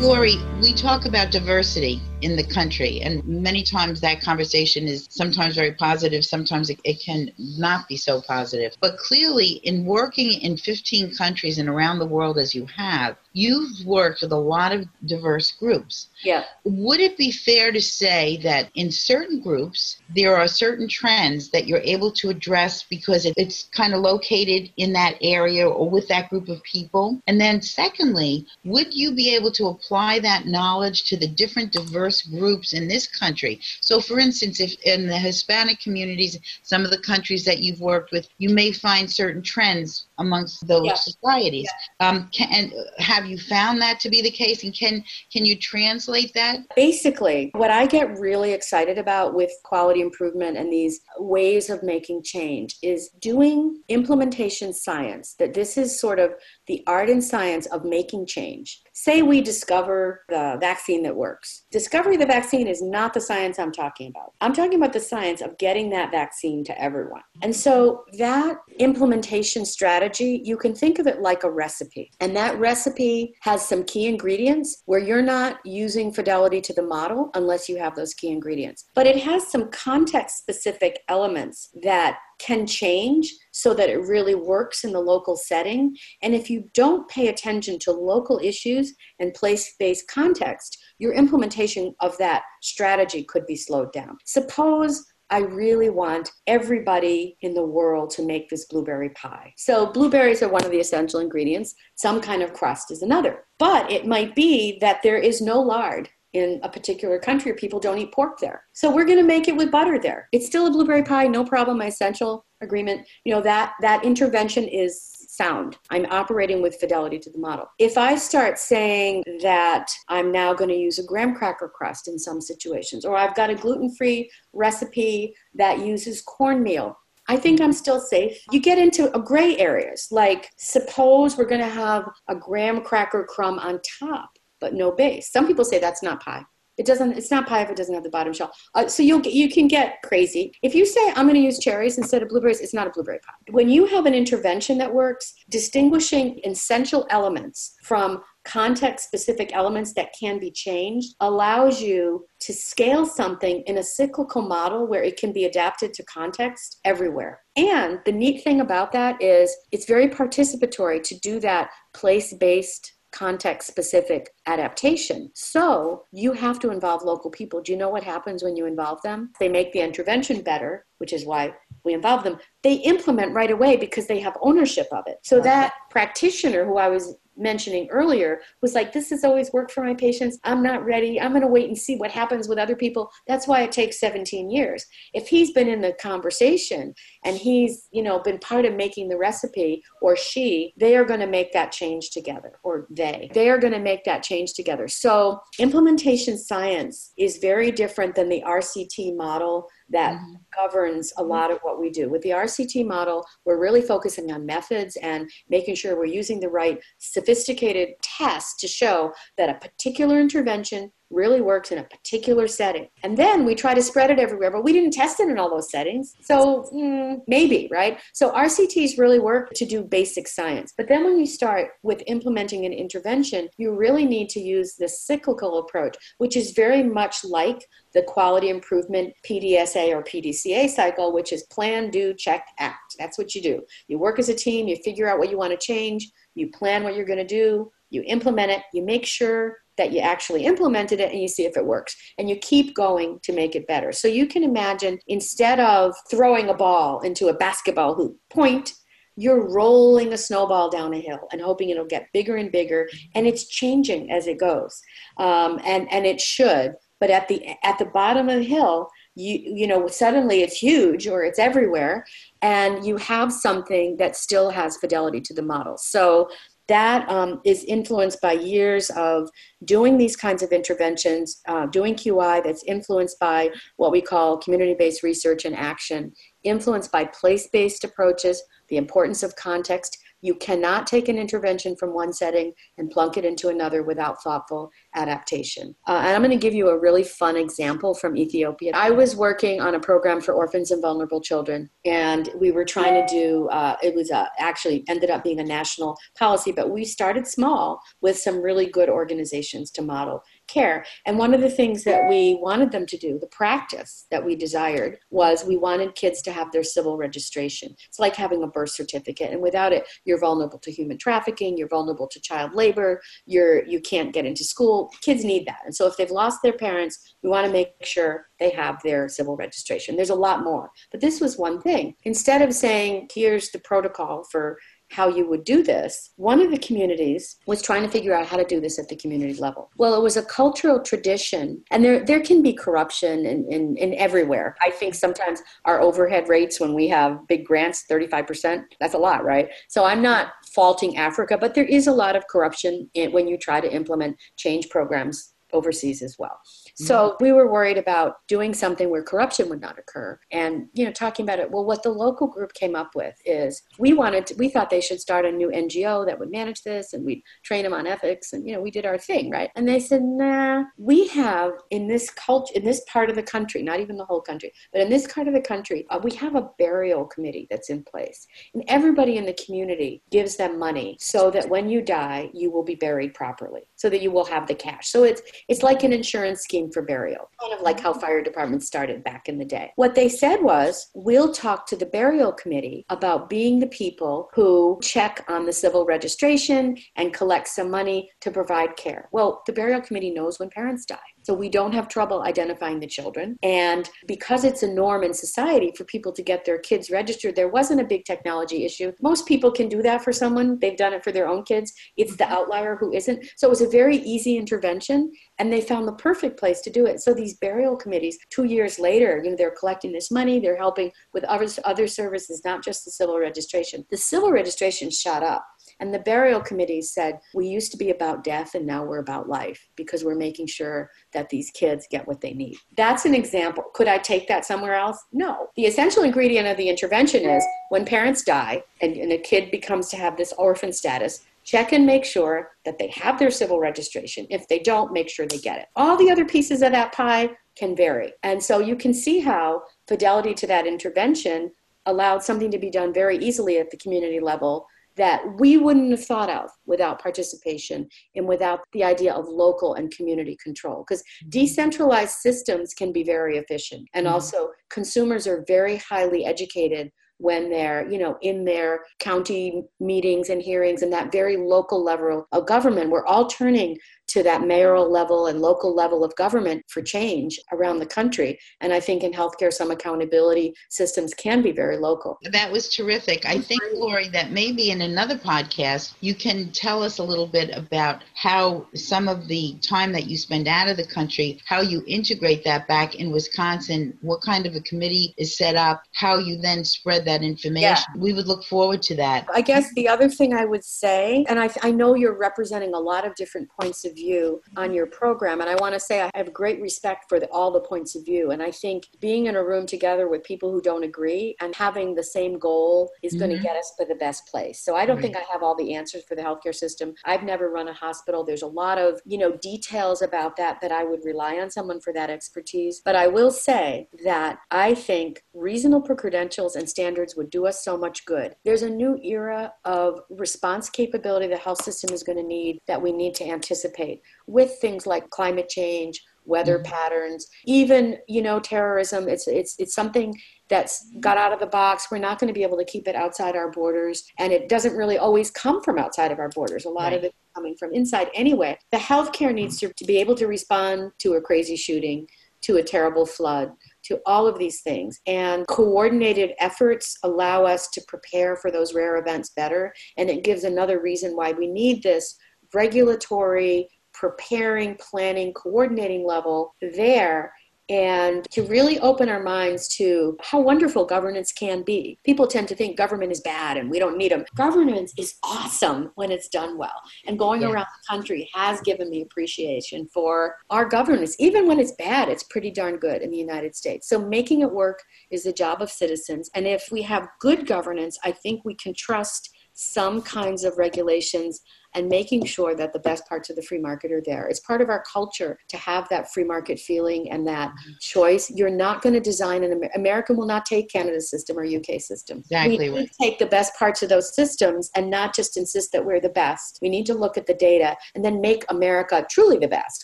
Lori, 0.00 0.36
we 0.60 0.72
talk 0.72 1.04
about 1.04 1.30
diversity 1.30 2.02
in 2.24 2.36
the 2.36 2.42
country, 2.42 3.02
and 3.02 3.22
many 3.26 3.62
times 3.62 4.00
that 4.00 4.22
conversation 4.22 4.88
is 4.88 5.06
sometimes 5.10 5.54
very 5.54 5.74
positive, 5.74 6.24
sometimes 6.24 6.70
it, 6.70 6.80
it, 6.82 7.02
can 7.04 7.30
not 7.38 7.86
be 7.86 7.98
so 7.98 8.22
positive. 8.22 8.72
But 8.80 8.96
clearly, 8.96 9.60
in 9.62 9.84
working 9.84 10.40
in 10.40 10.56
15 10.56 11.14
countries 11.16 11.58
and 11.58 11.68
around 11.68 11.98
the 11.98 12.06
world 12.06 12.38
as 12.38 12.54
you 12.54 12.64
have, 12.66 13.16
you've 13.34 13.84
worked 13.84 14.22
with 14.22 14.32
a 14.32 14.36
lot 14.36 14.72
of 14.72 14.86
diverse 15.04 15.50
groups. 15.52 16.08
Yeah. 16.22 16.44
Would 16.64 17.00
it 17.00 17.18
be 17.18 17.30
fair 17.30 17.72
to 17.72 17.80
say 17.80 18.38
that 18.42 18.70
in 18.74 18.90
certain 18.90 19.40
groups, 19.40 19.98
there 20.14 20.36
are 20.36 20.48
certain 20.48 20.88
trends 20.88 21.50
that 21.50 21.66
you're 21.66 21.80
able 21.80 22.12
to 22.12 22.30
address 22.30 22.84
because 22.84 23.26
it, 23.26 23.34
it's 23.36 23.64
kind 23.64 23.92
of 23.92 24.00
located 24.00 24.70
in 24.76 24.94
that 24.94 25.16
area 25.20 25.68
or 25.68 25.90
with 25.90 26.08
that 26.08 26.30
group 26.30 26.48
of 26.48 26.62
people? 26.62 27.20
And 27.26 27.38
then, 27.38 27.60
secondly, 27.60 28.46
would 28.64 28.94
you 28.94 29.14
be 29.14 29.34
able 29.34 29.52
to 29.52 29.66
apply 29.66 30.20
that 30.20 30.46
knowledge 30.46 31.04
to 31.04 31.16
the 31.16 31.28
different 31.28 31.72
diverse 31.72 32.13
groups 32.22 32.72
in 32.72 32.88
this 32.88 33.06
country? 33.06 33.60
So, 33.80 34.00
for 34.00 34.18
instance, 34.18 34.60
if 34.60 34.74
in 34.82 35.06
the 35.06 35.18
Hispanic 35.18 35.80
communities, 35.80 36.38
some 36.62 36.84
of 36.84 36.90
the 36.90 36.98
countries 36.98 37.44
that 37.44 37.60
you've 37.60 37.80
worked 37.80 38.12
with, 38.12 38.28
you 38.38 38.48
may 38.48 38.72
find 38.72 39.10
certain 39.10 39.42
trends 39.42 40.06
amongst 40.18 40.66
those 40.66 40.86
yeah. 40.86 40.94
societies. 40.94 41.68
Yeah. 42.00 42.08
Um, 42.08 42.28
can, 42.32 42.48
and 42.52 42.72
have 42.98 43.26
you 43.26 43.38
found 43.38 43.80
that 43.82 44.00
to 44.00 44.10
be 44.10 44.22
the 44.22 44.30
case? 44.30 44.64
And 44.64 44.74
can 44.74 45.04
can 45.32 45.44
you 45.44 45.56
translate 45.56 46.32
that? 46.34 46.60
Basically, 46.76 47.50
what 47.54 47.70
I 47.70 47.86
get 47.86 48.18
really 48.18 48.52
excited 48.52 48.98
about 48.98 49.34
with 49.34 49.50
quality 49.64 50.00
improvement 50.00 50.56
and 50.56 50.72
these 50.72 51.00
ways 51.18 51.70
of 51.70 51.82
making 51.82 52.22
change 52.22 52.76
is 52.82 53.10
doing 53.20 53.82
implementation 53.88 54.72
science. 54.72 55.34
That 55.38 55.54
this 55.54 55.76
is 55.76 55.98
sort 55.98 56.18
of 56.18 56.34
the 56.66 56.82
art 56.86 57.10
and 57.10 57.22
science 57.22 57.66
of 57.66 57.84
making 57.84 58.26
change. 58.26 58.82
Say 58.92 59.22
we 59.22 59.40
discover 59.40 60.22
the 60.28 60.56
vaccine 60.60 61.02
that 61.02 61.16
works. 61.16 61.64
Discovery 61.70 62.14
of 62.14 62.20
the 62.20 62.26
vaccine 62.26 62.66
is 62.66 62.80
not 62.80 63.14
the 63.14 63.20
science 63.20 63.58
I'm 63.58 63.72
talking 63.72 64.08
about. 64.08 64.34
I'm 64.40 64.52
talking 64.52 64.74
about 64.74 64.92
the 64.92 65.00
science 65.00 65.40
of 65.40 65.58
getting 65.58 65.90
that 65.90 66.10
vaccine 66.10 66.64
to 66.64 66.80
everyone. 66.80 67.22
And 67.42 67.54
so 67.54 68.04
that 68.18 68.58
implementation 68.78 69.64
strategy, 69.64 70.03
you 70.20 70.56
can 70.56 70.74
think 70.74 70.98
of 70.98 71.06
it 71.06 71.20
like 71.20 71.44
a 71.44 71.50
recipe. 71.50 72.10
And 72.20 72.36
that 72.36 72.58
recipe 72.58 73.34
has 73.40 73.66
some 73.66 73.84
key 73.84 74.06
ingredients 74.06 74.82
where 74.86 75.00
you're 75.00 75.22
not 75.22 75.58
using 75.64 76.12
fidelity 76.12 76.60
to 76.62 76.72
the 76.72 76.82
model 76.82 77.30
unless 77.34 77.68
you 77.68 77.78
have 77.78 77.94
those 77.94 78.14
key 78.14 78.30
ingredients. 78.30 78.84
But 78.94 79.06
it 79.06 79.16
has 79.22 79.46
some 79.46 79.70
context 79.70 80.38
specific 80.38 81.00
elements 81.08 81.70
that 81.82 82.18
can 82.38 82.66
change 82.66 83.32
so 83.52 83.74
that 83.74 83.88
it 83.88 84.00
really 84.00 84.34
works 84.34 84.84
in 84.84 84.92
the 84.92 85.00
local 85.00 85.36
setting. 85.36 85.96
And 86.22 86.34
if 86.34 86.50
you 86.50 86.68
don't 86.74 87.08
pay 87.08 87.28
attention 87.28 87.78
to 87.80 87.92
local 87.92 88.40
issues 88.42 88.92
and 89.20 89.32
place 89.34 89.74
based 89.78 90.08
context, 90.08 90.76
your 90.98 91.12
implementation 91.12 91.94
of 92.00 92.18
that 92.18 92.42
strategy 92.62 93.22
could 93.22 93.46
be 93.46 93.56
slowed 93.56 93.92
down. 93.92 94.18
Suppose 94.24 95.04
I 95.30 95.38
really 95.38 95.90
want 95.90 96.30
everybody 96.46 97.36
in 97.40 97.54
the 97.54 97.64
world 97.64 98.10
to 98.10 98.26
make 98.26 98.48
this 98.48 98.66
blueberry 98.66 99.10
pie. 99.10 99.54
So, 99.56 99.86
blueberries 99.86 100.42
are 100.42 100.48
one 100.48 100.64
of 100.64 100.70
the 100.70 100.80
essential 100.80 101.20
ingredients. 101.20 101.74
Some 101.96 102.20
kind 102.20 102.42
of 102.42 102.52
crust 102.52 102.90
is 102.90 103.02
another. 103.02 103.44
But 103.58 103.90
it 103.90 104.06
might 104.06 104.34
be 104.34 104.78
that 104.80 105.02
there 105.02 105.18
is 105.18 105.40
no 105.40 105.60
lard 105.60 106.08
in 106.34 106.60
a 106.64 106.68
particular 106.68 107.18
country 107.18 107.52
people 107.54 107.78
don't 107.78 107.98
eat 107.98 108.12
pork 108.12 108.38
there. 108.40 108.64
So 108.72 108.92
we're 108.92 109.04
going 109.04 109.18
to 109.18 109.24
make 109.24 109.46
it 109.46 109.56
with 109.56 109.70
butter 109.70 110.00
there. 110.00 110.28
It's 110.32 110.46
still 110.46 110.66
a 110.66 110.70
blueberry 110.70 111.04
pie, 111.04 111.28
no 111.28 111.44
problem. 111.44 111.78
My 111.78 111.86
essential 111.86 112.44
agreement, 112.60 113.06
you 113.24 113.32
know, 113.32 113.40
that 113.42 113.74
that 113.80 114.04
intervention 114.04 114.64
is 114.64 115.13
sound. 115.36 115.76
I'm 115.90 116.06
operating 116.10 116.62
with 116.62 116.76
fidelity 116.76 117.18
to 117.20 117.30
the 117.30 117.38
model. 117.38 117.66
If 117.78 117.98
I 117.98 118.16
start 118.16 118.58
saying 118.58 119.24
that 119.42 119.90
I'm 120.08 120.30
now 120.30 120.54
going 120.54 120.70
to 120.70 120.76
use 120.76 120.98
a 120.98 121.04
graham 121.04 121.34
cracker 121.34 121.68
crust 121.68 122.08
in 122.08 122.18
some 122.18 122.40
situations, 122.40 123.04
or 123.04 123.16
I've 123.16 123.34
got 123.34 123.50
a 123.50 123.54
gluten 123.54 123.94
free 123.94 124.30
recipe 124.52 125.34
that 125.54 125.80
uses 125.80 126.22
cornmeal, 126.22 126.98
I 127.28 127.36
think 127.36 127.60
I'm 127.60 127.72
still 127.72 128.00
safe. 128.00 128.38
You 128.50 128.60
get 128.60 128.78
into 128.78 129.08
gray 129.24 129.56
areas, 129.56 130.08
like 130.10 130.50
suppose 130.58 131.38
we're 131.38 131.46
going 131.46 131.62
to 131.62 131.66
have 131.66 132.08
a 132.28 132.34
graham 132.34 132.82
cracker 132.82 133.24
crumb 133.24 133.58
on 133.58 133.80
top 133.98 134.30
but 134.64 134.72
no 134.72 134.90
base. 134.90 135.30
Some 135.30 135.46
people 135.46 135.64
say 135.64 135.78
that's 135.78 136.02
not 136.02 136.22
pie. 136.22 136.42
It 136.76 136.86
doesn't. 136.86 137.12
It's 137.12 137.30
not 137.30 137.46
pie 137.46 137.62
if 137.62 137.70
it 137.70 137.76
doesn't 137.76 137.94
have 137.94 138.02
the 138.02 138.10
bottom 138.10 138.32
shell. 138.32 138.52
Uh, 138.74 138.88
so 138.88 139.02
you'll 139.02 139.22
you 139.22 139.48
can 139.48 139.68
get 139.68 140.02
crazy 140.02 140.52
if 140.62 140.74
you 140.74 140.84
say 140.84 141.00
I'm 141.16 141.26
going 141.26 141.34
to 141.34 141.40
use 141.40 141.58
cherries 141.58 141.98
instead 141.98 142.22
of 142.22 142.28
blueberries. 142.28 142.60
It's 142.60 142.74
not 142.74 142.86
a 142.86 142.90
blueberry 142.90 143.18
pie. 143.20 143.52
When 143.52 143.68
you 143.68 143.86
have 143.86 144.06
an 144.06 144.14
intervention 144.14 144.78
that 144.78 144.92
works, 144.92 145.34
distinguishing 145.50 146.40
essential 146.44 147.06
elements 147.10 147.76
from 147.84 148.22
context 148.44 149.06
specific 149.06 149.50
elements 149.54 149.94
that 149.94 150.14
can 150.18 150.38
be 150.38 150.50
changed 150.50 151.14
allows 151.20 151.80
you 151.80 152.26
to 152.40 152.52
scale 152.52 153.06
something 153.06 153.62
in 153.66 153.78
a 153.78 153.82
cyclical 153.82 154.42
model 154.42 154.86
where 154.86 155.02
it 155.02 155.16
can 155.16 155.32
be 155.32 155.44
adapted 155.46 155.94
to 155.94 156.04
context 156.04 156.80
everywhere. 156.84 157.40
And 157.56 158.00
the 158.04 158.12
neat 158.12 158.44
thing 158.44 158.60
about 158.60 158.92
that 158.92 159.20
is 159.22 159.54
it's 159.72 159.86
very 159.86 160.08
participatory 160.08 161.02
to 161.04 161.18
do 161.20 161.40
that 161.40 161.70
place 161.94 162.34
based 162.34 162.93
context 163.14 163.68
specific 163.68 164.30
adaptation. 164.46 165.30
So 165.34 166.04
you 166.12 166.32
have 166.32 166.58
to 166.60 166.70
involve 166.70 167.02
local 167.02 167.30
people. 167.30 167.62
Do 167.62 167.72
you 167.72 167.78
know 167.78 167.88
what 167.88 168.02
happens 168.02 168.42
when 168.42 168.56
you 168.56 168.66
involve 168.66 169.00
them? 169.02 169.30
They 169.38 169.48
make 169.48 169.72
the 169.72 169.80
intervention 169.80 170.42
better, 170.42 170.84
which 170.98 171.12
is 171.12 171.24
why 171.24 171.54
we 171.84 171.94
involve 171.94 172.24
them. 172.24 172.38
They 172.62 172.74
implement 172.74 173.34
right 173.34 173.50
away 173.50 173.76
because 173.76 174.08
they 174.08 174.18
have 174.20 174.36
ownership 174.42 174.88
of 174.90 175.04
it. 175.06 175.18
So 175.22 175.40
that 175.40 175.74
practitioner 175.90 176.64
who 176.64 176.76
I 176.76 176.88
was 176.88 177.14
mentioning 177.36 177.88
earlier 177.90 178.40
was 178.62 178.74
like 178.74 178.92
this 178.92 179.10
has 179.10 179.24
always 179.24 179.52
worked 179.52 179.72
for 179.72 179.84
my 179.84 179.94
patients. 179.94 180.38
I'm 180.44 180.62
not 180.62 180.84
ready. 180.84 181.20
I'm 181.20 181.30
going 181.30 181.42
to 181.42 181.48
wait 181.48 181.68
and 181.68 181.76
see 181.78 181.96
what 181.96 182.10
happens 182.10 182.48
with 182.48 182.58
other 182.58 182.76
people. 182.76 183.10
That's 183.26 183.46
why 183.46 183.62
it 183.62 183.72
takes 183.72 184.00
17 184.00 184.50
years. 184.50 184.84
If 185.12 185.28
he's 185.28 185.52
been 185.52 185.68
in 185.68 185.80
the 185.80 185.94
conversation 186.00 186.94
and 187.24 187.36
he's 187.36 187.88
you 187.92 188.02
know 188.02 188.20
been 188.20 188.38
part 188.38 188.64
of 188.64 188.74
making 188.74 189.08
the 189.08 189.18
recipe 189.18 189.82
or 190.02 190.16
she 190.16 190.72
they 190.76 190.96
are 190.96 191.04
going 191.04 191.20
to 191.20 191.26
make 191.26 191.52
that 191.52 191.72
change 191.72 192.10
together 192.10 192.58
or 192.62 192.86
they. 192.90 193.30
They 193.32 193.48
are 193.48 193.58
going 193.58 193.72
to 193.72 193.78
make 193.78 194.04
that 194.04 194.22
change 194.22 194.54
together. 194.54 194.88
So 194.88 195.40
implementation 195.58 196.38
science 196.38 197.12
is 197.18 197.38
very 197.38 197.70
different 197.70 198.14
than 198.14 198.28
the 198.28 198.42
rct 198.42 199.16
model 199.16 199.68
that 199.90 200.14
mm-hmm. 200.14 200.34
Governs 200.56 201.12
a 201.12 201.20
mm-hmm. 201.20 201.30
lot 201.30 201.50
of 201.50 201.58
what 201.62 201.80
we 201.80 201.90
do. 201.90 202.08
With 202.08 202.22
the 202.22 202.30
RCT 202.30 202.86
model, 202.86 203.24
we're 203.44 203.60
really 203.60 203.82
focusing 203.82 204.32
on 204.32 204.46
methods 204.46 204.96
and 204.96 205.30
making 205.48 205.74
sure 205.76 205.96
we're 205.96 206.04
using 206.06 206.40
the 206.40 206.48
right 206.48 206.78
sophisticated 206.98 207.90
tests 208.02 208.60
to 208.60 208.68
show 208.68 209.12
that 209.36 209.50
a 209.50 209.54
particular 209.54 210.20
intervention 210.20 210.90
really 211.10 211.40
works 211.40 211.70
in 211.70 211.78
a 211.78 211.84
particular 211.84 212.46
setting. 212.46 212.88
And 213.02 213.16
then 213.16 213.44
we 213.44 213.54
try 213.54 213.74
to 213.74 213.82
spread 213.82 214.10
it 214.10 214.18
everywhere, 214.18 214.50
but 214.50 214.64
we 214.64 214.72
didn't 214.72 214.92
test 214.92 215.20
it 215.20 215.28
in 215.28 215.38
all 215.38 215.50
those 215.50 215.70
settings. 215.70 216.14
So 216.22 216.68
mm, 216.74 217.20
maybe, 217.26 217.68
right? 217.70 218.00
So 218.12 218.30
RCTs 218.32 218.98
really 218.98 219.18
work 219.18 219.50
to 219.54 219.64
do 219.64 219.82
basic 219.82 220.26
science. 220.28 220.72
But 220.76 220.88
then 220.88 221.04
when 221.04 221.18
you 221.18 221.26
start 221.26 221.70
with 221.82 222.02
implementing 222.06 222.64
an 222.66 222.72
intervention, 222.72 223.48
you 223.58 223.74
really 223.74 224.04
need 224.04 224.28
to 224.30 224.40
use 224.40 224.74
the 224.74 224.88
cyclical 224.88 225.58
approach, 225.58 225.96
which 226.18 226.36
is 226.36 226.52
very 226.52 226.82
much 226.82 227.24
like 227.24 227.66
the 227.92 228.02
quality 228.02 228.48
improvement 228.48 229.14
PDSA 229.28 229.94
or 229.94 230.02
PDCA 230.02 230.68
cycle, 230.68 231.12
which 231.12 231.32
is 231.32 231.44
plan, 231.44 231.90
do, 231.90 232.12
check, 232.14 232.46
act. 232.58 232.96
That's 232.98 233.18
what 233.18 233.34
you 233.34 233.42
do. 233.42 233.62
You 233.88 233.98
work 233.98 234.18
as 234.18 234.28
a 234.28 234.34
team, 234.34 234.66
you 234.66 234.76
figure 234.84 235.08
out 235.08 235.18
what 235.18 235.30
you 235.30 235.38
want 235.38 235.52
to 235.52 235.66
change, 235.66 236.10
you 236.34 236.50
plan 236.50 236.82
what 236.82 236.96
you're 236.96 237.06
going 237.06 237.18
to 237.18 237.24
do, 237.24 237.70
you 237.90 238.02
implement 238.06 238.50
it, 238.50 238.62
you 238.72 238.84
make 238.84 239.06
sure 239.06 239.58
that 239.76 239.92
you 239.92 240.00
actually 240.00 240.44
implemented 240.44 241.00
it 241.00 241.12
and 241.12 241.20
you 241.20 241.28
see 241.28 241.44
if 241.44 241.56
it 241.56 241.66
works. 241.66 241.96
And 242.18 242.28
you 242.28 242.36
keep 242.36 242.74
going 242.74 243.18
to 243.22 243.32
make 243.32 243.54
it 243.54 243.66
better. 243.66 243.92
So 243.92 244.08
you 244.08 244.26
can 244.26 244.42
imagine 244.42 244.98
instead 245.06 245.60
of 245.60 245.94
throwing 246.10 246.48
a 246.48 246.54
ball 246.54 247.00
into 247.00 247.28
a 247.28 247.34
basketball 247.34 247.94
hoop, 247.94 248.16
point, 248.30 248.72
you're 249.16 249.48
rolling 249.48 250.12
a 250.12 250.18
snowball 250.18 250.70
down 250.70 250.92
a 250.92 251.00
hill 251.00 251.28
and 251.30 251.40
hoping 251.40 251.70
it'll 251.70 251.86
get 251.86 252.08
bigger 252.12 252.36
and 252.36 252.50
bigger. 252.50 252.88
And 253.14 253.26
it's 253.26 253.48
changing 253.48 254.10
as 254.10 254.26
it 254.26 254.40
goes. 254.40 254.80
Um, 255.18 255.60
and, 255.64 255.90
and 255.92 256.04
it 256.04 256.20
should. 256.20 256.74
But 257.00 257.10
at 257.10 257.28
the, 257.28 257.44
at 257.62 257.78
the 257.78 257.86
bottom 257.86 258.28
of 258.28 258.38
the 258.38 258.44
hill, 258.44 258.88
you 259.14 259.40
you 259.44 259.66
know 259.66 259.86
suddenly 259.86 260.42
it's 260.42 260.56
huge 260.56 261.06
or 261.06 261.22
it's 261.22 261.38
everywhere 261.38 262.04
and 262.42 262.84
you 262.84 262.96
have 262.96 263.32
something 263.32 263.96
that 263.96 264.16
still 264.16 264.50
has 264.50 264.76
fidelity 264.76 265.20
to 265.20 265.34
the 265.34 265.42
model 265.42 265.76
so 265.78 266.28
that 266.68 267.08
um, 267.10 267.40
is 267.44 267.64
influenced 267.64 268.20
by 268.20 268.32
years 268.32 268.90
of 268.90 269.28
doing 269.64 269.98
these 269.98 270.16
kinds 270.16 270.42
of 270.42 270.50
interventions, 270.50 271.40
uh, 271.46 271.66
doing 271.66 271.94
QI 271.94 272.42
that's 272.42 272.64
influenced 272.64 273.18
by 273.18 273.50
what 273.76 273.92
we 273.92 274.00
call 274.00 274.38
community 274.38 274.74
based 274.78 275.02
research 275.02 275.44
and 275.44 275.54
action, 275.54 276.12
influenced 276.42 276.90
by 276.90 277.04
place 277.04 277.48
based 277.52 277.84
approaches, 277.84 278.42
the 278.68 278.76
importance 278.76 279.22
of 279.22 279.36
context, 279.36 279.98
you 280.24 280.34
cannot 280.36 280.86
take 280.86 281.08
an 281.08 281.18
intervention 281.18 281.76
from 281.76 281.92
one 281.92 282.10
setting 282.10 282.50
and 282.78 282.90
plunk 282.90 283.18
it 283.18 283.26
into 283.26 283.50
another 283.50 283.82
without 283.82 284.22
thoughtful 284.22 284.70
adaptation. 284.94 285.76
Uh, 285.86 286.00
and 286.02 286.16
I'm 286.16 286.22
going 286.22 286.30
to 286.30 286.36
give 286.36 286.54
you 286.54 286.70
a 286.70 286.80
really 286.80 287.04
fun 287.04 287.36
example 287.36 287.94
from 287.94 288.16
Ethiopia. 288.16 288.72
I 288.74 288.88
was 288.88 289.14
working 289.14 289.60
on 289.60 289.74
a 289.74 289.80
program 289.80 290.22
for 290.22 290.32
orphans 290.32 290.70
and 290.70 290.80
vulnerable 290.80 291.20
children, 291.20 291.68
and 291.84 292.30
we 292.40 292.52
were 292.52 292.64
trying 292.64 293.06
to 293.06 293.14
do, 293.14 293.48
uh, 293.48 293.76
it 293.82 293.94
was 293.94 294.10
uh, 294.10 294.24
actually 294.38 294.82
ended 294.88 295.10
up 295.10 295.22
being 295.22 295.40
a 295.40 295.44
national 295.44 295.94
policy, 296.18 296.52
but 296.52 296.70
we 296.70 296.86
started 296.86 297.26
small 297.26 297.78
with 298.00 298.16
some 298.16 298.40
really 298.40 298.66
good 298.66 298.88
organizations 298.88 299.70
to 299.72 299.82
model 299.82 300.22
care. 300.54 300.84
And 301.04 301.18
one 301.18 301.34
of 301.34 301.40
the 301.40 301.50
things 301.50 301.84
that 301.84 302.08
we 302.08 302.38
wanted 302.40 302.70
them 302.70 302.86
to 302.86 302.96
do, 302.96 303.18
the 303.18 303.26
practice 303.26 304.06
that 304.10 304.24
we 304.24 304.36
desired, 304.36 304.98
was 305.10 305.44
we 305.44 305.56
wanted 305.56 305.96
kids 305.96 306.22
to 306.22 306.32
have 306.32 306.52
their 306.52 306.62
civil 306.62 306.96
registration. 306.96 307.74
It's 307.88 307.98
like 307.98 308.14
having 308.14 308.42
a 308.42 308.46
birth 308.46 308.70
certificate, 308.70 309.32
and 309.32 309.42
without 309.42 309.72
it, 309.72 309.84
you're 310.04 310.20
vulnerable 310.20 310.60
to 310.60 310.70
human 310.70 310.98
trafficking, 310.98 311.58
you're 311.58 311.68
vulnerable 311.68 312.08
to 312.08 312.20
child 312.20 312.54
labor, 312.54 313.02
you're 313.26 313.66
you 313.66 313.80
can't 313.80 314.12
get 314.12 314.26
into 314.26 314.44
school. 314.44 314.90
Kids 315.02 315.24
need 315.24 315.46
that. 315.46 315.60
And 315.64 315.74
so 315.74 315.86
if 315.86 315.96
they've 315.96 316.10
lost 316.10 316.40
their 316.42 316.52
parents, 316.52 317.16
we 317.22 317.28
want 317.28 317.46
to 317.46 317.52
make 317.52 317.74
sure 317.82 318.26
they 318.38 318.50
have 318.50 318.80
their 318.82 319.08
civil 319.08 319.36
registration. 319.36 319.96
There's 319.96 320.10
a 320.10 320.14
lot 320.14 320.44
more. 320.44 320.70
But 320.90 321.00
this 321.00 321.20
was 321.20 321.38
one 321.38 321.60
thing. 321.60 321.94
Instead 322.04 322.42
of 322.42 322.54
saying, 322.54 323.08
here's 323.14 323.50
the 323.50 323.58
protocol 323.60 324.24
for 324.30 324.58
how 324.94 325.08
you 325.08 325.28
would 325.28 325.42
do 325.42 325.60
this, 325.62 326.12
one 326.16 326.40
of 326.40 326.52
the 326.52 326.58
communities 326.58 327.36
was 327.46 327.60
trying 327.60 327.82
to 327.82 327.88
figure 327.88 328.14
out 328.14 328.26
how 328.26 328.36
to 328.36 328.44
do 328.44 328.60
this 328.60 328.78
at 328.78 328.88
the 328.88 328.94
community 328.94 329.34
level. 329.34 329.68
Well, 329.76 329.96
it 329.96 330.02
was 330.02 330.16
a 330.16 330.22
cultural 330.22 330.80
tradition, 330.80 331.64
and 331.72 331.84
there, 331.84 332.04
there 332.04 332.20
can 332.20 332.42
be 332.42 332.52
corruption 332.52 333.26
in, 333.26 333.44
in, 333.50 333.76
in 333.76 333.94
everywhere. 333.94 334.54
I 334.62 334.70
think 334.70 334.94
sometimes 334.94 335.42
our 335.64 335.80
overhead 335.80 336.28
rates 336.28 336.60
when 336.60 336.74
we 336.74 336.86
have 336.88 337.26
big 337.26 337.44
grants, 337.44 337.84
35%, 337.90 338.62
that's 338.78 338.94
a 338.94 338.98
lot, 338.98 339.24
right? 339.24 339.48
So 339.68 339.84
I'm 339.84 340.00
not 340.00 340.28
faulting 340.54 340.96
Africa, 340.96 341.36
but 341.36 341.54
there 341.54 341.64
is 341.64 341.88
a 341.88 341.92
lot 341.92 342.14
of 342.14 342.28
corruption 342.28 342.88
in, 342.94 343.10
when 343.10 343.26
you 343.26 343.36
try 343.36 343.60
to 343.60 343.72
implement 343.72 344.16
change 344.36 344.68
programs 344.68 345.34
overseas 345.52 346.02
as 346.02 346.16
well. 346.18 346.38
So 346.74 347.16
we 347.20 347.32
were 347.32 347.50
worried 347.50 347.78
about 347.78 348.16
doing 348.26 348.52
something 348.52 348.90
where 348.90 349.02
corruption 349.02 349.48
would 349.48 349.60
not 349.60 349.78
occur 349.78 350.18
and, 350.32 350.68
you 350.72 350.84
know, 350.84 350.92
talking 350.92 351.24
about 351.24 351.38
it. 351.38 351.50
Well, 351.50 351.64
what 351.64 351.82
the 351.82 351.90
local 351.90 352.26
group 352.26 352.52
came 352.54 352.74
up 352.74 352.94
with 352.94 353.14
is 353.24 353.62
we 353.78 353.92
wanted, 353.92 354.26
to, 354.26 354.34
we 354.34 354.48
thought 354.48 354.70
they 354.70 354.80
should 354.80 355.00
start 355.00 355.24
a 355.24 355.30
new 355.30 355.50
NGO 355.50 356.04
that 356.06 356.18
would 356.18 356.30
manage 356.30 356.62
this 356.62 356.92
and 356.92 357.04
we'd 357.04 357.22
train 357.44 357.62
them 357.62 357.72
on 357.72 357.86
ethics 357.86 358.32
and, 358.32 358.46
you 358.46 358.54
know, 358.54 358.60
we 358.60 358.70
did 358.70 358.86
our 358.86 358.98
thing, 358.98 359.30
right? 359.30 359.50
And 359.54 359.68
they 359.68 359.78
said, 359.78 360.02
nah, 360.02 360.64
we 360.76 361.06
have 361.08 361.52
in 361.70 361.86
this 361.86 362.10
culture, 362.10 362.52
in 362.54 362.64
this 362.64 362.82
part 362.88 363.08
of 363.08 363.16
the 363.16 363.22
country, 363.22 363.62
not 363.62 363.80
even 363.80 363.96
the 363.96 364.04
whole 364.04 364.20
country, 364.20 364.52
but 364.72 364.80
in 364.80 364.90
this 364.90 365.06
part 365.06 365.28
of 365.28 365.34
the 365.34 365.40
country, 365.40 365.86
uh, 365.90 366.00
we 366.02 366.12
have 366.16 366.34
a 366.34 366.50
burial 366.58 367.04
committee 367.04 367.46
that's 367.50 367.70
in 367.70 367.84
place. 367.84 368.26
And 368.52 368.64
everybody 368.66 369.16
in 369.16 369.26
the 369.26 369.34
community 369.34 370.02
gives 370.10 370.36
them 370.36 370.58
money 370.58 370.96
so 371.00 371.30
that 371.30 371.48
when 371.48 371.68
you 371.68 371.82
die, 371.82 372.30
you 372.32 372.50
will 372.50 372.64
be 372.64 372.74
buried 372.74 373.14
properly, 373.14 373.62
so 373.84 373.90
that 373.90 374.00
you 374.00 374.10
will 374.10 374.24
have 374.24 374.46
the 374.46 374.54
cash. 374.54 374.88
So 374.88 375.04
it's, 375.04 375.20
it's 375.46 375.62
like 375.62 375.82
an 375.82 375.92
insurance 375.92 376.40
scheme 376.40 376.70
for 376.72 376.80
burial, 376.80 377.28
kind 377.38 377.52
of 377.52 377.60
like 377.60 377.78
how 377.78 377.90
mm-hmm. 377.90 378.00
fire 378.00 378.22
departments 378.22 378.66
started 378.66 379.04
back 379.04 379.28
in 379.28 379.36
the 379.36 379.44
day. 379.44 379.72
What 379.76 379.94
they 379.94 380.08
said 380.08 380.38
was, 380.40 380.90
we'll 380.94 381.34
talk 381.34 381.66
to 381.66 381.76
the 381.76 381.84
burial 381.84 382.32
committee 382.32 382.86
about 382.88 383.28
being 383.28 383.60
the 383.60 383.66
people 383.66 384.30
who 384.32 384.78
check 384.82 385.22
on 385.28 385.44
the 385.44 385.52
civil 385.52 385.84
registration 385.84 386.78
and 386.96 387.12
collect 387.12 387.46
some 387.46 387.70
money 387.70 388.10
to 388.22 388.30
provide 388.30 388.74
care. 388.76 389.10
Well, 389.12 389.42
the 389.46 389.52
burial 389.52 389.82
committee 389.82 390.12
knows 390.12 390.38
when 390.38 390.48
parents 390.48 390.86
die. 390.86 390.96
So 391.24 391.34
we 391.34 391.48
don't 391.48 391.72
have 391.72 391.88
trouble 391.88 392.22
identifying 392.22 392.80
the 392.80 392.86
children. 392.86 393.36
And 393.42 393.88
because 394.06 394.44
it's 394.44 394.62
a 394.62 394.72
norm 394.72 395.02
in 395.02 395.14
society 395.14 395.72
for 395.76 395.84
people 395.84 396.12
to 396.12 396.22
get 396.22 396.44
their 396.44 396.58
kids 396.58 396.90
registered, 396.90 397.34
there 397.34 397.48
wasn't 397.48 397.80
a 397.80 397.84
big 397.84 398.04
technology 398.04 398.64
issue. 398.64 398.92
Most 399.02 399.26
people 399.26 399.50
can 399.50 399.68
do 399.68 399.82
that 399.82 400.04
for 400.04 400.12
someone, 400.12 400.58
they've 400.60 400.76
done 400.76 400.92
it 400.92 401.02
for 401.02 401.12
their 401.12 401.26
own 401.26 401.42
kids. 401.42 401.72
It's 401.96 402.16
the 402.16 402.24
mm-hmm. 402.24 402.34
outlier 402.34 402.76
who 402.76 402.92
isn't. 402.92 403.24
So 403.36 403.46
it 403.46 403.50
was 403.50 403.62
a 403.62 403.68
very 403.68 403.96
easy 403.96 404.36
intervention, 404.36 405.12
and 405.38 405.52
they 405.52 405.60
found 405.60 405.88
the 405.88 405.92
perfect 405.94 406.38
place 406.38 406.60
to 406.62 406.70
do 406.70 406.86
it. 406.86 407.00
So 407.00 407.14
these 407.14 407.38
burial 407.38 407.76
committees, 407.76 408.18
two 408.30 408.44
years 408.44 408.78
later, 408.78 409.20
you 409.24 409.30
know, 409.30 409.36
they're 409.36 409.54
collecting 409.58 409.92
this 409.92 410.10
money, 410.10 410.40
they're 410.40 410.56
helping 410.56 410.90
with 411.12 411.24
other, 411.24 411.46
other 411.64 411.86
services, 411.86 412.42
not 412.44 412.62
just 412.62 412.84
the 412.84 412.90
civil 412.90 413.18
registration. 413.18 413.84
The 413.90 413.96
civil 413.96 414.30
registration 414.30 414.90
shot 414.90 415.22
up 415.22 415.44
and 415.84 415.92
the 415.92 415.98
burial 415.98 416.40
committee 416.40 416.80
said, 416.80 417.20
We 417.34 417.46
used 417.46 417.70
to 417.72 417.76
be 417.76 417.90
about 417.90 418.24
death 418.24 418.54
and 418.54 418.66
now 418.66 418.82
we're 418.82 419.00
about 419.00 419.28
life 419.28 419.68
because 419.76 420.02
we're 420.02 420.14
making 420.14 420.46
sure 420.46 420.90
that 421.12 421.28
these 421.28 421.50
kids 421.50 421.86
get 421.90 422.08
what 422.08 422.22
they 422.22 422.32
need. 422.32 422.56
That's 422.74 423.04
an 423.04 423.14
example. 423.14 423.64
Could 423.74 423.86
I 423.86 423.98
take 423.98 424.26
that 424.28 424.46
somewhere 424.46 424.76
else? 424.76 424.98
No. 425.12 425.48
The 425.56 425.66
essential 425.66 426.02
ingredient 426.02 426.48
of 426.48 426.56
the 426.56 426.70
intervention 426.70 427.28
is 427.28 427.44
when 427.68 427.84
parents 427.84 428.24
die 428.24 428.62
and, 428.80 428.96
and 428.96 429.12
a 429.12 429.18
kid 429.18 429.50
becomes 429.50 429.90
to 429.90 429.98
have 429.98 430.16
this 430.16 430.32
orphan 430.38 430.72
status, 430.72 431.26
check 431.44 431.74
and 431.74 431.84
make 431.84 432.06
sure 432.06 432.52
that 432.64 432.78
they 432.78 432.88
have 432.88 433.18
their 433.18 433.30
civil 433.30 433.60
registration. 433.60 434.26
If 434.30 434.48
they 434.48 434.60
don't, 434.60 434.90
make 434.90 435.10
sure 435.10 435.26
they 435.26 435.36
get 435.36 435.58
it. 435.58 435.66
All 435.76 435.98
the 435.98 436.10
other 436.10 436.24
pieces 436.24 436.62
of 436.62 436.72
that 436.72 436.94
pie 436.94 437.28
can 437.58 437.76
vary. 437.76 438.14
And 438.22 438.42
so 438.42 438.58
you 438.58 438.74
can 438.74 438.94
see 438.94 439.20
how 439.20 439.64
fidelity 439.86 440.32
to 440.32 440.46
that 440.46 440.66
intervention 440.66 441.52
allowed 441.84 442.22
something 442.22 442.50
to 442.50 442.58
be 442.58 442.70
done 442.70 442.94
very 442.94 443.18
easily 443.18 443.58
at 443.58 443.70
the 443.70 443.76
community 443.76 444.18
level 444.18 444.66
that 444.96 445.22
we 445.38 445.56
wouldn't 445.56 445.90
have 445.90 446.04
thought 446.04 446.30
of 446.30 446.50
without 446.66 447.02
participation 447.02 447.88
and 448.14 448.26
without 448.26 448.60
the 448.72 448.84
idea 448.84 449.12
of 449.12 449.28
local 449.28 449.74
and 449.74 449.94
community 449.94 450.36
control. 450.42 450.84
Because 450.86 451.02
mm-hmm. 451.02 451.30
decentralized 451.30 452.14
systems 452.14 452.74
can 452.74 452.92
be 452.92 453.02
very 453.02 453.38
efficient, 453.38 453.88
and 453.94 454.06
mm-hmm. 454.06 454.14
also 454.14 454.48
consumers 454.70 455.26
are 455.26 455.44
very 455.46 455.76
highly 455.76 456.24
educated 456.24 456.90
when 457.18 457.48
they're 457.48 457.88
you 457.90 457.98
know 457.98 458.16
in 458.22 458.44
their 458.44 458.80
county 458.98 459.62
meetings 459.78 460.30
and 460.30 460.42
hearings 460.42 460.82
and 460.82 460.92
that 460.92 461.12
very 461.12 461.36
local 461.36 461.82
level 461.82 462.26
of 462.32 462.46
government 462.46 462.90
we're 462.90 463.06
all 463.06 463.26
turning 463.28 463.76
to 464.14 464.22
that 464.22 464.46
mayoral 464.46 464.88
level 464.88 465.26
and 465.26 465.42
local 465.42 465.74
level 465.74 466.04
of 466.04 466.14
government 466.14 466.64
for 466.68 466.80
change 466.80 467.40
around 467.50 467.80
the 467.80 467.86
country. 467.86 468.38
And 468.60 468.72
I 468.72 468.78
think 468.78 469.02
in 469.02 469.12
healthcare, 469.12 469.52
some 469.52 469.72
accountability 469.72 470.54
systems 470.70 471.12
can 471.14 471.42
be 471.42 471.50
very 471.50 471.78
local. 471.78 472.18
That 472.30 472.52
was 472.52 472.68
terrific. 472.68 473.26
I 473.26 473.40
think, 473.40 473.60
Lori, 473.74 474.08
that 474.10 474.30
maybe 474.30 474.70
in 474.70 474.82
another 474.82 475.18
podcast, 475.18 475.94
you 476.00 476.14
can 476.14 476.52
tell 476.52 476.80
us 476.80 476.98
a 476.98 477.02
little 477.02 477.26
bit 477.26 477.50
about 477.56 478.04
how 478.14 478.68
some 478.72 479.08
of 479.08 479.26
the 479.26 479.56
time 479.60 479.90
that 479.90 480.06
you 480.06 480.16
spend 480.16 480.46
out 480.46 480.68
of 480.68 480.76
the 480.76 480.86
country, 480.86 481.40
how 481.44 481.60
you 481.60 481.82
integrate 481.88 482.44
that 482.44 482.68
back 482.68 482.94
in 482.94 483.10
Wisconsin, 483.10 483.98
what 484.00 484.22
kind 484.22 484.46
of 484.46 484.54
a 484.54 484.60
committee 484.60 485.12
is 485.18 485.36
set 485.36 485.56
up, 485.56 485.82
how 485.92 486.18
you 486.18 486.36
then 486.36 486.64
spread 486.64 487.04
that 487.06 487.22
information. 487.24 487.62
Yeah. 487.62 488.00
We 488.00 488.12
would 488.12 488.28
look 488.28 488.44
forward 488.44 488.80
to 488.82 488.94
that. 488.94 489.26
I 489.34 489.40
guess 489.40 489.74
the 489.74 489.88
other 489.88 490.08
thing 490.08 490.34
I 490.34 490.44
would 490.44 490.64
say, 490.64 491.24
and 491.28 491.40
I, 491.40 491.50
I 491.64 491.72
know 491.72 491.96
you're 491.96 492.16
representing 492.16 492.74
a 492.74 492.78
lot 492.78 493.04
of 493.04 493.16
different 493.16 493.48
points 493.60 493.84
of 493.84 493.92
view 493.96 494.03
view 494.04 494.40
on 494.56 494.74
your 494.74 494.86
program. 494.86 495.40
And 495.40 495.48
I 495.48 495.56
want 495.56 495.74
to 495.74 495.80
say 495.80 496.02
I 496.02 496.10
have 496.14 496.32
great 496.32 496.60
respect 496.60 497.06
for 497.08 497.18
the, 497.18 497.28
all 497.28 497.50
the 497.50 497.60
points 497.60 497.94
of 497.96 498.04
view. 498.04 498.30
And 498.30 498.42
I 498.42 498.50
think 498.50 498.88
being 499.00 499.26
in 499.26 499.36
a 499.36 499.44
room 499.44 499.66
together 499.66 500.08
with 500.08 500.22
people 500.24 500.50
who 500.52 500.60
don't 500.60 500.84
agree 500.84 501.36
and 501.40 501.54
having 501.54 501.94
the 501.94 502.02
same 502.02 502.38
goal 502.38 502.90
is 503.02 503.12
mm-hmm. 503.12 503.20
going 503.20 503.36
to 503.36 503.42
get 503.42 503.56
us 503.56 503.72
to 503.78 503.86
the 503.86 503.94
best 503.94 504.26
place. 504.26 504.60
So 504.60 504.76
I 504.76 504.86
don't 504.86 504.96
right. 504.96 505.02
think 505.02 505.16
I 505.16 505.32
have 505.32 505.42
all 505.42 505.56
the 505.56 505.74
answers 505.74 506.04
for 506.04 506.14
the 506.14 506.22
healthcare 506.22 506.54
system. 506.54 506.94
I've 507.04 507.22
never 507.22 507.50
run 507.50 507.68
a 507.68 507.72
hospital. 507.72 508.24
There's 508.24 508.42
a 508.42 508.46
lot 508.46 508.78
of, 508.78 509.00
you 509.04 509.18
know, 509.18 509.36
details 509.36 510.02
about 510.02 510.36
that 510.36 510.60
that 510.60 510.72
I 510.72 510.84
would 510.84 511.04
rely 511.04 511.38
on 511.38 511.50
someone 511.50 511.80
for 511.80 511.92
that 511.92 512.10
expertise. 512.10 512.82
But 512.84 512.96
I 512.96 513.06
will 513.06 513.30
say 513.30 513.88
that 514.04 514.38
I 514.50 514.74
think 514.74 515.24
reasonable 515.32 515.96
credentials 515.96 516.56
and 516.56 516.68
standards 516.68 517.16
would 517.16 517.30
do 517.30 517.46
us 517.46 517.64
so 517.64 517.76
much 517.76 518.04
good. 518.04 518.34
There's 518.44 518.62
a 518.62 518.70
new 518.70 518.98
era 519.02 519.52
of 519.64 520.00
response 520.10 520.70
capability 520.70 521.26
the 521.26 521.36
health 521.36 521.62
system 521.62 521.92
is 521.92 522.02
going 522.02 522.18
to 522.18 522.24
need 522.24 522.58
that 522.66 522.80
we 522.80 522.92
need 522.92 523.14
to 523.14 523.24
anticipate 523.28 523.93
with 524.26 524.58
things 524.60 524.86
like 524.86 525.10
climate 525.10 525.48
change, 525.48 526.02
weather 526.24 526.58
mm-hmm. 526.58 526.72
patterns, 526.72 527.28
even 527.46 527.98
you 528.08 528.22
know 528.22 528.40
terrorism. 528.40 529.08
It's 529.08 529.26
it's 529.28 529.54
it's 529.58 529.74
something 529.74 530.18
that's 530.48 530.90
got 531.00 531.16
out 531.16 531.32
of 531.32 531.40
the 531.40 531.46
box. 531.46 531.88
We're 531.90 531.98
not 531.98 532.18
going 532.18 532.28
to 532.28 532.38
be 532.38 532.42
able 532.42 532.58
to 532.58 532.64
keep 532.64 532.88
it 532.88 532.94
outside 532.94 533.36
our 533.36 533.50
borders, 533.50 534.04
and 534.18 534.32
it 534.32 534.48
doesn't 534.48 534.76
really 534.76 534.98
always 534.98 535.30
come 535.30 535.62
from 535.62 535.78
outside 535.78 536.12
of 536.12 536.18
our 536.18 536.28
borders. 536.30 536.64
A 536.64 536.70
lot 536.70 536.92
right. 536.92 536.94
of 536.94 537.04
it 537.04 537.14
coming 537.34 537.56
from 537.58 537.72
inside 537.72 538.08
anyway. 538.14 538.58
The 538.70 538.78
healthcare 538.78 539.34
needs 539.34 539.58
to, 539.60 539.72
to 539.72 539.84
be 539.84 539.98
able 539.98 540.14
to 540.16 540.26
respond 540.26 540.92
to 540.98 541.14
a 541.14 541.20
crazy 541.20 541.56
shooting, 541.56 542.06
to 542.42 542.56
a 542.56 542.62
terrible 542.62 543.06
flood, 543.06 543.52
to 543.84 544.00
all 544.06 544.26
of 544.26 544.38
these 544.38 544.60
things. 544.62 545.00
And 545.06 545.46
coordinated 545.46 546.32
efforts 546.38 546.96
allow 547.02 547.44
us 547.44 547.68
to 547.70 547.82
prepare 547.88 548.36
for 548.36 548.50
those 548.50 548.74
rare 548.74 548.96
events 548.96 549.30
better. 549.30 549.74
And 549.96 550.08
it 550.08 550.24
gives 550.24 550.44
another 550.44 550.80
reason 550.80 551.16
why 551.16 551.32
we 551.32 551.46
need 551.46 551.82
this 551.82 552.16
regulatory, 552.52 553.68
preparing, 553.94 554.76
planning, 554.76 555.32
coordinating 555.32 556.04
level 556.06 556.54
there 556.60 557.32
and 557.70 558.26
to 558.30 558.42
really 558.42 558.78
open 558.80 559.08
our 559.08 559.22
minds 559.22 559.68
to 559.68 560.16
how 560.20 560.38
wonderful 560.38 560.84
governance 560.84 561.32
can 561.32 561.62
be. 561.62 561.98
People 562.04 562.26
tend 562.26 562.46
to 562.48 562.54
think 562.54 562.76
government 562.76 563.10
is 563.10 563.20
bad 563.20 563.56
and 563.56 563.70
we 563.70 563.78
don't 563.78 563.96
need 563.96 564.12
them. 564.12 564.24
Governance 564.34 564.92
is 564.98 565.14
awesome 565.22 565.90
when 565.94 566.10
it's 566.10 566.28
done 566.28 566.58
well. 566.58 566.82
And 567.06 567.18
going 567.18 567.40
yeah. 567.40 567.50
around 567.50 567.66
the 567.66 567.94
country 567.94 568.28
has 568.34 568.60
given 568.60 568.90
me 568.90 569.00
appreciation 569.00 569.88
for 569.88 570.36
our 570.50 570.66
governance. 570.66 571.16
Even 571.18 571.48
when 571.48 571.58
it's 571.58 571.72
bad, 571.72 572.10
it's 572.10 572.24
pretty 572.24 572.50
darn 572.50 572.76
good 572.76 573.00
in 573.00 573.10
the 573.10 573.16
United 573.16 573.56
States. 573.56 573.88
So 573.88 573.98
making 573.98 574.42
it 574.42 574.52
work 574.52 574.82
is 575.10 575.24
the 575.24 575.32
job 575.32 575.62
of 575.62 575.70
citizens. 575.70 576.28
And 576.34 576.46
if 576.46 576.68
we 576.70 576.82
have 576.82 577.08
good 577.18 577.46
governance, 577.46 577.98
I 578.04 578.12
think 578.12 578.44
we 578.44 578.56
can 578.56 578.74
trust 578.74 579.30
some 579.54 580.02
kinds 580.02 580.44
of 580.44 580.58
regulations 580.58 581.40
and 581.74 581.88
making 581.88 582.24
sure 582.24 582.54
that 582.54 582.72
the 582.72 582.78
best 582.78 583.08
parts 583.08 583.30
of 583.30 583.36
the 583.36 583.42
free 583.42 583.58
market 583.58 583.92
are 583.92 584.02
there. 584.04 584.26
It's 584.26 584.40
part 584.40 584.60
of 584.60 584.68
our 584.68 584.82
culture 584.90 585.38
to 585.48 585.56
have 585.56 585.88
that 585.88 586.12
free 586.12 586.24
market 586.24 586.58
feeling 586.58 587.10
and 587.10 587.26
that 587.26 587.50
mm-hmm. 587.50 587.72
choice. 587.80 588.30
You're 588.30 588.50
not 588.50 588.82
going 588.82 588.94
to 588.94 589.00
design 589.00 589.44
an 589.44 589.52
Amer- 589.52 589.70
American 589.74 590.16
will 590.16 590.26
not 590.26 590.46
take 590.46 590.70
Canada's 590.70 591.10
system 591.10 591.38
or 591.38 591.44
UK 591.44 591.80
system. 591.80 592.18
Exactly. 592.18 592.70
We 592.70 592.78
need 592.80 592.88
to 592.88 592.94
take 593.00 593.18
the 593.18 593.26
best 593.26 593.54
parts 593.58 593.82
of 593.82 593.88
those 593.88 594.14
systems 594.14 594.70
and 594.76 594.90
not 594.90 595.14
just 595.14 595.36
insist 595.36 595.72
that 595.72 595.84
we're 595.84 596.00
the 596.00 596.08
best. 596.08 596.58
We 596.62 596.68
need 596.68 596.86
to 596.86 596.94
look 596.94 597.16
at 597.16 597.26
the 597.26 597.34
data 597.34 597.76
and 597.94 598.04
then 598.04 598.20
make 598.20 598.44
America 598.48 599.06
truly 599.10 599.38
the 599.38 599.48
best, 599.48 599.82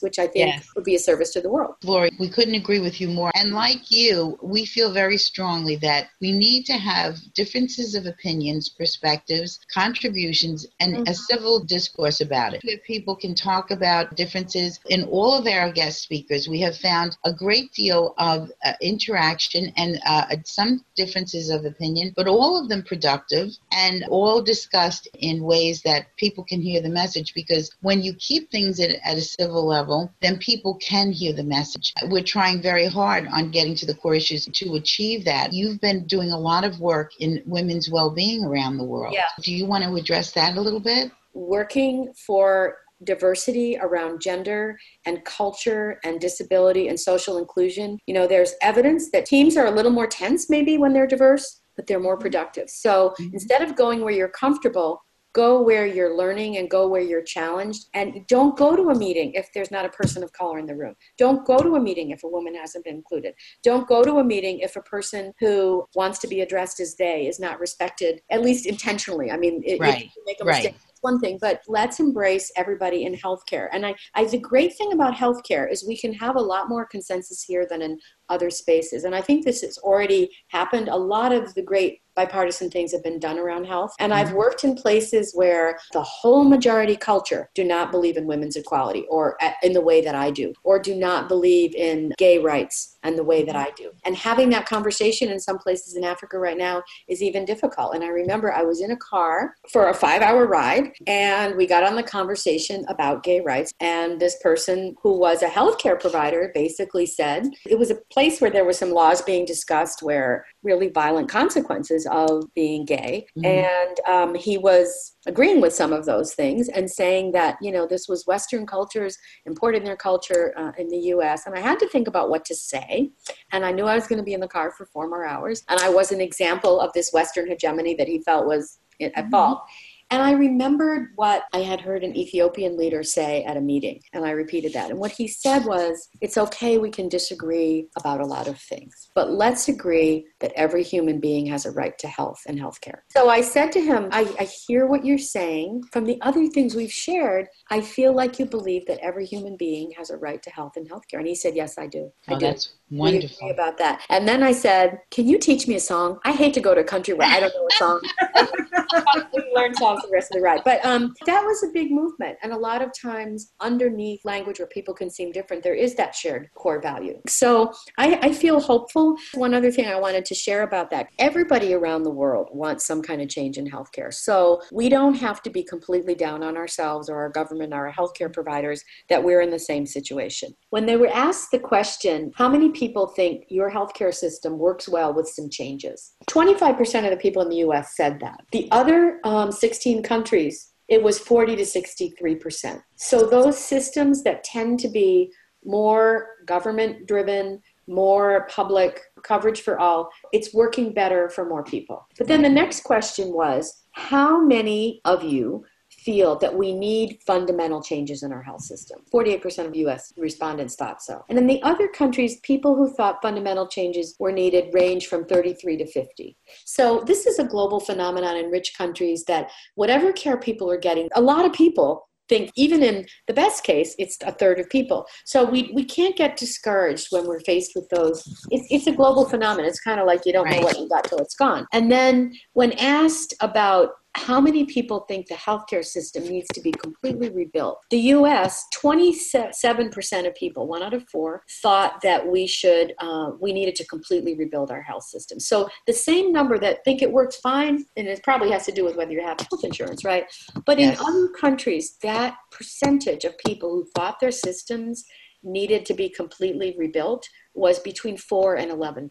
which 0.00 0.18
I 0.18 0.26
think 0.26 0.54
yes. 0.54 0.68
would 0.74 0.84
be 0.84 0.94
a 0.94 0.98
service 0.98 1.30
to 1.32 1.40
the 1.40 1.50
world. 1.50 1.74
Lori, 1.84 2.10
we 2.18 2.28
couldn't 2.28 2.54
agree 2.54 2.80
with 2.80 3.00
you 3.00 3.08
more. 3.08 3.30
And 3.34 3.52
like 3.52 3.90
you, 3.90 4.38
we 4.42 4.64
feel 4.64 4.92
very 4.92 5.16
strongly 5.16 5.76
that 5.76 6.08
we 6.20 6.32
need 6.32 6.64
to 6.66 6.74
have 6.74 7.18
differences 7.34 7.94
of 7.94 8.06
opinions, 8.06 8.68
perspectives, 8.68 9.60
contributions, 9.72 10.66
and 10.80 10.94
mm-hmm. 10.94 11.08
a 11.08 11.14
civil 11.14 11.60
discourse 11.80 12.20
about 12.20 12.52
it. 12.54 12.60
If 12.62 12.82
people 12.84 13.16
can 13.16 13.34
talk 13.34 13.70
about 13.70 14.14
differences 14.14 14.78
in 14.88 15.04
all 15.04 15.32
of 15.38 15.46
our 15.46 15.72
guest 15.72 16.02
speakers, 16.02 16.46
we 16.46 16.60
have 16.60 16.76
found 16.76 17.16
a 17.24 17.32
great 17.32 17.72
deal 17.72 18.14
of 18.18 18.50
uh, 18.64 18.72
interaction 18.82 19.72
and 19.76 19.98
uh, 20.06 20.26
some 20.44 20.84
differences 20.94 21.48
of 21.48 21.64
opinion, 21.64 22.12
but 22.16 22.26
all 22.26 22.60
of 22.60 22.68
them 22.68 22.82
productive 22.82 23.48
and 23.72 24.04
all 24.10 24.42
discussed 24.42 25.08
in 25.14 25.42
ways 25.42 25.80
that 25.82 26.14
people 26.16 26.44
can 26.44 26.60
hear 26.60 26.82
the 26.82 26.88
message. 26.88 27.32
Because 27.34 27.70
when 27.80 28.02
you 28.02 28.12
keep 28.14 28.50
things 28.50 28.78
at, 28.80 28.90
at 29.04 29.16
a 29.16 29.22
civil 29.22 29.64
level, 29.66 30.12
then 30.20 30.36
people 30.38 30.74
can 30.90 31.10
hear 31.10 31.32
the 31.32 31.44
message. 31.44 31.94
We're 32.08 32.22
trying 32.22 32.60
very 32.60 32.86
hard 32.86 33.26
on 33.28 33.50
getting 33.50 33.74
to 33.76 33.86
the 33.86 33.94
core 33.94 34.14
issues 34.14 34.44
to 34.44 34.74
achieve 34.74 35.24
that. 35.24 35.52
You've 35.52 35.80
been 35.80 36.06
doing 36.06 36.30
a 36.30 36.38
lot 36.38 36.64
of 36.64 36.78
work 36.78 37.12
in 37.20 37.42
women's 37.46 37.88
well 37.90 38.10
being 38.10 38.44
around 38.44 38.76
the 38.76 38.84
world. 38.84 39.14
Yeah. 39.14 39.28
Do 39.40 39.54
you 39.54 39.64
want 39.64 39.84
to 39.84 39.94
address 39.94 40.32
that 40.32 40.56
a 40.56 40.60
little 40.60 40.80
bit? 40.80 41.10
Working 41.32 42.12
for 42.26 42.76
diversity 43.04 43.78
around 43.80 44.20
gender 44.20 44.78
and 45.06 45.24
culture 45.24 45.98
and 46.04 46.20
disability 46.20 46.88
and 46.88 46.98
social 46.98 47.38
inclusion. 47.38 47.98
You 48.06 48.14
know, 48.14 48.26
there's 48.26 48.54
evidence 48.62 49.10
that 49.12 49.26
teams 49.26 49.56
are 49.56 49.66
a 49.66 49.70
little 49.70 49.92
more 49.92 50.06
tense 50.06 50.50
maybe 50.50 50.78
when 50.78 50.92
they're 50.92 51.06
diverse, 51.06 51.60
but 51.76 51.86
they're 51.86 52.00
more 52.00 52.18
productive. 52.18 52.68
So 52.68 53.14
mm-hmm. 53.18 53.32
instead 53.32 53.62
of 53.62 53.76
going 53.76 54.02
where 54.02 54.12
you're 54.12 54.28
comfortable, 54.28 55.02
go 55.32 55.62
where 55.62 55.86
you're 55.86 56.16
learning 56.16 56.56
and 56.56 56.68
go 56.68 56.88
where 56.88 57.00
you're 57.00 57.22
challenged 57.22 57.86
and 57.94 58.26
don't 58.26 58.56
go 58.56 58.74
to 58.74 58.90
a 58.90 58.94
meeting 58.98 59.32
if 59.34 59.48
there's 59.54 59.70
not 59.70 59.84
a 59.84 59.88
person 59.90 60.24
of 60.24 60.32
color 60.32 60.58
in 60.58 60.66
the 60.66 60.74
room 60.74 60.92
don't 61.18 61.46
go 61.46 61.58
to 61.58 61.76
a 61.76 61.80
meeting 61.80 62.10
if 62.10 62.24
a 62.24 62.28
woman 62.28 62.52
hasn't 62.52 62.84
been 62.84 62.96
included 62.96 63.32
don't 63.62 63.86
go 63.86 64.02
to 64.02 64.18
a 64.18 64.24
meeting 64.24 64.58
if 64.58 64.74
a 64.74 64.82
person 64.82 65.32
who 65.38 65.86
wants 65.94 66.18
to 66.18 66.26
be 66.26 66.40
addressed 66.40 66.80
as 66.80 66.96
they 66.96 67.28
is 67.28 67.38
not 67.38 67.60
respected 67.60 68.20
at 68.30 68.42
least 68.42 68.66
intentionally 68.66 69.30
i 69.30 69.36
mean 69.36 69.62
it, 69.64 69.78
right. 69.78 70.10
make 70.26 70.38
a 70.40 70.44
mistake 70.44 70.74
right 70.74 70.89
one 71.02 71.18
thing, 71.18 71.38
but 71.40 71.62
let's 71.66 72.00
embrace 72.00 72.50
everybody 72.56 73.04
in 73.04 73.14
healthcare. 73.14 73.68
And 73.72 73.86
I, 73.86 73.94
I, 74.14 74.24
the 74.24 74.38
great 74.38 74.76
thing 74.76 74.92
about 74.92 75.14
healthcare 75.14 75.70
is 75.70 75.86
we 75.86 75.98
can 75.98 76.12
have 76.14 76.36
a 76.36 76.40
lot 76.40 76.68
more 76.68 76.86
consensus 76.86 77.42
here 77.42 77.66
than 77.68 77.82
in 77.82 77.98
other 78.30 78.50
spaces. 78.50 79.04
And 79.04 79.14
I 79.14 79.20
think 79.20 79.44
this 79.44 79.60
has 79.62 79.76
already 79.78 80.30
happened. 80.48 80.88
A 80.88 80.96
lot 80.96 81.32
of 81.32 81.54
the 81.54 81.62
great 81.62 82.00
bipartisan 82.16 82.70
things 82.70 82.92
have 82.92 83.02
been 83.02 83.18
done 83.18 83.38
around 83.38 83.64
health. 83.64 83.94
And 83.98 84.12
I've 84.12 84.28
mm-hmm. 84.28 84.36
worked 84.36 84.64
in 84.64 84.74
places 84.74 85.32
where 85.34 85.78
the 85.92 86.02
whole 86.02 86.44
majority 86.44 86.96
culture 86.96 87.48
do 87.54 87.64
not 87.64 87.90
believe 87.90 88.16
in 88.16 88.26
women's 88.26 88.56
equality 88.56 89.06
or 89.08 89.38
in 89.62 89.72
the 89.72 89.80
way 89.80 90.00
that 90.02 90.14
I 90.14 90.30
do, 90.30 90.52
or 90.64 90.78
do 90.78 90.94
not 90.94 91.28
believe 91.28 91.74
in 91.74 92.12
gay 92.18 92.38
rights 92.38 92.98
and 93.02 93.16
the 93.16 93.24
way 93.24 93.44
that 93.44 93.56
I 93.56 93.70
do. 93.76 93.92
And 94.04 94.14
having 94.14 94.50
that 94.50 94.66
conversation 94.66 95.30
in 95.30 95.40
some 95.40 95.58
places 95.58 95.96
in 95.96 96.04
Africa 96.04 96.38
right 96.38 96.58
now 96.58 96.82
is 97.08 97.22
even 97.22 97.44
difficult. 97.44 97.94
And 97.94 98.04
I 98.04 98.08
remember 98.08 98.52
I 98.52 98.62
was 98.62 98.82
in 98.82 98.90
a 98.90 98.96
car 98.96 99.54
for 99.72 99.88
a 99.88 99.94
five 99.94 100.20
hour 100.20 100.46
ride 100.46 100.92
and 101.06 101.56
we 101.56 101.66
got 101.66 101.82
on 101.82 101.96
the 101.96 102.02
conversation 102.02 102.84
about 102.88 103.22
gay 103.22 103.40
rights. 103.40 103.72
And 103.80 104.20
this 104.20 104.36
person 104.42 104.94
who 105.02 105.18
was 105.18 105.42
a 105.42 105.48
healthcare 105.48 105.98
provider 105.98 106.50
basically 106.54 107.06
said 107.06 107.48
it 107.66 107.78
was 107.78 107.90
a 107.90 107.98
place 108.20 108.38
where 108.38 108.50
there 108.50 108.66
were 108.66 108.72
some 108.74 108.90
laws 108.90 109.22
being 109.22 109.46
discussed 109.46 110.02
where 110.02 110.44
really 110.62 110.88
violent 110.88 111.26
consequences 111.26 112.06
of 112.10 112.44
being 112.54 112.84
gay. 112.84 113.26
Mm-hmm. 113.38 113.46
And 113.46 114.00
um, 114.06 114.34
he 114.34 114.58
was 114.58 115.16
agreeing 115.26 115.62
with 115.62 115.72
some 115.72 115.90
of 115.90 116.04
those 116.04 116.34
things 116.34 116.68
and 116.68 116.90
saying 116.90 117.32
that, 117.32 117.56
you 117.62 117.72
know, 117.72 117.86
this 117.86 118.08
was 118.08 118.26
Western 118.26 118.66
cultures 118.66 119.16
imported 119.46 119.86
their 119.86 119.96
culture 119.96 120.52
uh, 120.58 120.72
in 120.76 120.88
the 120.88 120.98
US. 121.14 121.46
And 121.46 121.54
I 121.54 121.60
had 121.60 121.78
to 121.78 121.88
think 121.88 122.08
about 122.08 122.28
what 122.28 122.44
to 122.44 122.54
say. 122.54 123.10
And 123.52 123.64
I 123.64 123.72
knew 123.72 123.86
I 123.86 123.94
was 123.94 124.06
going 124.06 124.18
to 124.18 124.22
be 124.30 124.34
in 124.34 124.40
the 124.40 124.48
car 124.48 124.70
for 124.70 124.84
four 124.84 125.08
more 125.08 125.24
hours. 125.24 125.62
And 125.70 125.80
I 125.80 125.88
was 125.88 126.12
an 126.12 126.20
example 126.20 126.78
of 126.78 126.92
this 126.92 127.12
Western 127.14 127.48
hegemony 127.48 127.94
that 127.94 128.06
he 128.06 128.20
felt 128.20 128.46
was 128.46 128.80
at 129.00 129.14
mm-hmm. 129.14 129.30
fault. 129.30 129.62
And 130.10 130.22
I 130.22 130.32
remembered 130.32 131.12
what 131.14 131.44
I 131.52 131.58
had 131.58 131.80
heard 131.80 132.02
an 132.02 132.16
Ethiopian 132.16 132.76
leader 132.76 133.02
say 133.04 133.44
at 133.44 133.56
a 133.56 133.60
meeting, 133.60 134.00
and 134.12 134.24
I 134.24 134.30
repeated 134.30 134.72
that. 134.72 134.90
And 134.90 134.98
what 134.98 135.12
he 135.12 135.28
said 135.28 135.64
was, 135.64 136.08
It's 136.20 136.36
okay, 136.36 136.78
we 136.78 136.90
can 136.90 137.08
disagree 137.08 137.86
about 137.96 138.20
a 138.20 138.26
lot 138.26 138.48
of 138.48 138.58
things, 138.58 139.10
but 139.14 139.30
let's 139.30 139.68
agree 139.68 140.26
that 140.40 140.52
every 140.56 140.82
human 140.82 141.20
being 141.20 141.46
has 141.46 141.64
a 141.64 141.70
right 141.70 141.96
to 141.98 142.08
health 142.08 142.40
and 142.48 142.58
health 142.58 142.80
care. 142.80 143.04
So 143.10 143.28
I 143.28 143.40
said 143.40 143.70
to 143.72 143.80
him, 143.80 144.08
I, 144.10 144.22
I 144.38 144.44
hear 144.44 144.86
what 144.86 145.04
you're 145.04 145.18
saying. 145.18 145.84
From 145.92 146.04
the 146.04 146.20
other 146.22 146.48
things 146.48 146.74
we've 146.74 146.92
shared, 146.92 147.46
I 147.70 147.80
feel 147.80 148.12
like 148.12 148.38
you 148.38 148.46
believe 148.46 148.86
that 148.86 148.98
every 148.98 149.26
human 149.26 149.56
being 149.56 149.92
has 149.92 150.10
a 150.10 150.16
right 150.16 150.42
to 150.42 150.50
health 150.50 150.72
and 150.76 150.88
health 150.88 151.06
care. 151.08 151.20
And 151.20 151.28
he 151.28 151.34
said, 151.36 151.54
Yes, 151.54 151.78
I 151.78 151.86
do. 151.86 152.10
I 152.28 152.34
oh, 152.34 152.38
do. 152.38 152.46
That's 152.46 152.72
wonderful. 152.90 153.50
about 153.50 153.78
that. 153.78 154.02
And 154.08 154.26
then 154.26 154.42
I 154.42 154.52
said, 154.52 154.98
Can 155.10 155.28
you 155.28 155.38
teach 155.38 155.68
me 155.68 155.76
a 155.76 155.80
song? 155.80 156.18
I 156.24 156.32
hate 156.32 156.54
to 156.54 156.60
go 156.60 156.74
to 156.74 156.80
a 156.80 156.84
country 156.84 157.14
where 157.14 157.28
I 157.28 157.38
don't 157.38 157.54
know 157.54 157.68
a 157.70 157.76
song. 157.76 158.00
learn 159.54 159.74
songs 159.74 159.99
the 160.02 160.10
rest 160.12 160.30
of 160.30 160.36
the 160.36 160.42
ride. 160.42 160.62
But 160.64 160.84
um, 160.84 161.14
that 161.26 161.42
was 161.42 161.62
a 161.62 161.68
big 161.72 161.90
movement. 161.90 162.38
And 162.42 162.52
a 162.52 162.56
lot 162.56 162.82
of 162.82 162.90
times, 162.98 163.52
underneath 163.60 164.24
language 164.24 164.58
where 164.58 164.68
people 164.68 164.94
can 164.94 165.10
seem 165.10 165.32
different, 165.32 165.62
there 165.62 165.74
is 165.74 165.94
that 165.96 166.14
shared 166.14 166.50
core 166.54 166.80
value. 166.80 167.20
So 167.26 167.72
I, 167.98 168.18
I 168.22 168.32
feel 168.32 168.60
hopeful. 168.60 169.16
One 169.34 169.54
other 169.54 169.70
thing 169.70 169.86
I 169.86 169.98
wanted 169.98 170.24
to 170.26 170.34
share 170.34 170.62
about 170.62 170.90
that 170.90 171.08
everybody 171.18 171.74
around 171.74 172.02
the 172.02 172.10
world 172.10 172.48
wants 172.52 172.84
some 172.84 173.02
kind 173.02 173.20
of 173.20 173.28
change 173.28 173.58
in 173.58 173.68
healthcare. 173.68 174.12
So 174.12 174.62
we 174.72 174.88
don't 174.88 175.14
have 175.14 175.42
to 175.42 175.50
be 175.50 175.62
completely 175.62 176.14
down 176.14 176.42
on 176.42 176.56
ourselves 176.56 177.08
or 177.08 177.16
our 177.16 177.28
government 177.28 177.72
or 177.72 177.86
our 177.86 177.92
healthcare 177.92 178.32
providers 178.32 178.84
that 179.08 179.22
we're 179.22 179.40
in 179.40 179.50
the 179.50 179.58
same 179.58 179.86
situation. 179.86 180.54
When 180.70 180.86
they 180.86 180.96
were 180.96 181.08
asked 181.08 181.50
the 181.50 181.58
question, 181.58 182.32
how 182.34 182.48
many 182.48 182.70
people 182.70 183.08
think 183.08 183.44
your 183.48 183.70
healthcare 183.70 184.14
system 184.14 184.58
works 184.58 184.88
well 184.88 185.12
with 185.12 185.28
some 185.28 185.48
changes? 185.48 186.12
25% 186.28 187.04
of 187.04 187.10
the 187.10 187.16
people 187.16 187.42
in 187.42 187.48
the 187.48 187.56
US 187.56 187.96
said 187.96 188.20
that. 188.20 188.44
The 188.52 188.68
other 188.70 189.20
um, 189.24 189.50
16 189.50 189.89
countries 190.02 190.70
it 190.90 191.02
was 191.02 191.18
40 191.20 191.56
to 191.56 191.62
63%. 191.62 192.82
So 192.96 193.24
those 193.24 193.56
systems 193.56 194.24
that 194.24 194.42
tend 194.42 194.80
to 194.80 194.88
be 194.88 195.32
more 195.64 196.30
government 196.46 197.06
driven, 197.06 197.62
more 197.86 198.48
public 198.50 199.00
coverage 199.22 199.60
for 199.60 199.78
all, 199.78 200.10
it's 200.32 200.52
working 200.52 200.92
better 200.92 201.28
for 201.30 201.48
more 201.48 201.62
people. 201.62 202.06
But 202.18 202.26
then 202.26 202.42
the 202.42 202.48
next 202.48 202.82
question 202.82 203.32
was 203.32 203.84
how 203.92 204.40
many 204.40 205.00
of 205.04 205.22
you 205.22 205.64
feel 206.04 206.36
that 206.38 206.54
we 206.54 206.72
need 206.72 207.18
fundamental 207.26 207.82
changes 207.82 208.22
in 208.22 208.32
our 208.32 208.42
health 208.42 208.62
system. 208.62 209.00
48% 209.12 209.66
of 209.66 209.76
US 209.76 210.12
respondents 210.16 210.74
thought 210.74 211.02
so. 211.02 211.24
And 211.28 211.38
in 211.38 211.46
the 211.46 211.62
other 211.62 211.88
countries, 211.88 212.40
people 212.40 212.74
who 212.74 212.92
thought 212.94 213.22
fundamental 213.22 213.66
changes 213.66 214.16
were 214.18 214.32
needed 214.32 214.72
range 214.72 215.06
from 215.06 215.24
33 215.26 215.76
to 215.78 215.86
50. 215.86 216.36
So 216.64 217.02
this 217.06 217.26
is 217.26 217.38
a 217.38 217.44
global 217.44 217.80
phenomenon 217.80 218.36
in 218.36 218.50
rich 218.50 218.76
countries 218.76 219.24
that 219.24 219.50
whatever 219.74 220.12
care 220.12 220.38
people 220.38 220.70
are 220.70 220.78
getting, 220.78 221.08
a 221.14 221.20
lot 221.20 221.44
of 221.44 221.52
people 221.52 222.08
think 222.30 222.52
even 222.54 222.82
in 222.82 223.04
the 223.26 223.34
best 223.34 223.64
case 223.64 223.94
it's 223.98 224.16
a 224.22 224.30
third 224.30 224.60
of 224.60 224.70
people 224.70 225.04
so 225.24 225.44
we, 225.44 225.70
we 225.74 225.84
can't 225.84 226.16
get 226.16 226.36
discouraged 226.36 227.08
when 227.10 227.26
we're 227.26 227.40
faced 227.40 227.72
with 227.74 227.88
those 227.88 228.22
it's, 228.52 228.68
it's 228.70 228.86
a 228.86 228.92
global 228.92 229.28
phenomenon 229.28 229.68
it's 229.68 229.80
kind 229.80 229.98
of 229.98 230.06
like 230.06 230.24
you 230.24 230.32
don't 230.32 230.44
right. 230.44 230.60
know 230.60 230.66
what 230.66 230.78
you 230.78 230.88
got 230.88 231.02
till 231.02 231.18
it's 231.18 231.34
gone 231.34 231.66
and 231.72 231.90
then 231.90 232.32
when 232.52 232.70
asked 232.74 233.34
about 233.40 233.90
how 234.14 234.40
many 234.40 234.64
people 234.64 235.00
think 235.08 235.28
the 235.28 235.34
healthcare 235.34 235.84
system 235.84 236.24
needs 236.24 236.48
to 236.54 236.60
be 236.60 236.72
completely 236.72 237.30
rebuilt? 237.30 237.78
The 237.90 237.98
US, 238.14 238.64
27% 238.74 240.26
of 240.26 240.34
people, 240.34 240.66
one 240.66 240.82
out 240.82 240.94
of 240.94 241.08
four, 241.08 241.42
thought 241.62 242.00
that 242.02 242.26
we 242.26 242.46
should, 242.46 242.94
uh, 242.98 243.30
we 243.40 243.52
needed 243.52 243.76
to 243.76 243.86
completely 243.86 244.34
rebuild 244.34 244.70
our 244.70 244.82
health 244.82 245.04
system. 245.04 245.38
So 245.38 245.68
the 245.86 245.92
same 245.92 246.32
number 246.32 246.58
that 246.58 246.84
think 246.84 247.02
it 247.02 247.12
works 247.12 247.36
fine, 247.36 247.84
and 247.96 248.08
it 248.08 248.22
probably 248.24 248.50
has 248.50 248.66
to 248.66 248.72
do 248.72 248.84
with 248.84 248.96
whether 248.96 249.12
you 249.12 249.22
have 249.22 249.38
health 249.38 249.64
insurance, 249.64 250.04
right? 250.04 250.24
But 250.66 250.78
yes. 250.78 250.98
in 250.98 251.06
other 251.06 251.28
countries, 251.28 251.96
that 252.02 252.36
percentage 252.50 253.24
of 253.24 253.38
people 253.38 253.70
who 253.70 253.86
thought 253.94 254.18
their 254.20 254.32
systems 254.32 255.04
needed 255.42 255.86
to 255.86 255.94
be 255.94 256.08
completely 256.08 256.74
rebuilt 256.78 257.26
was 257.54 257.78
between 257.80 258.16
4 258.16 258.56
and 258.56 258.70
11%. 258.70 259.10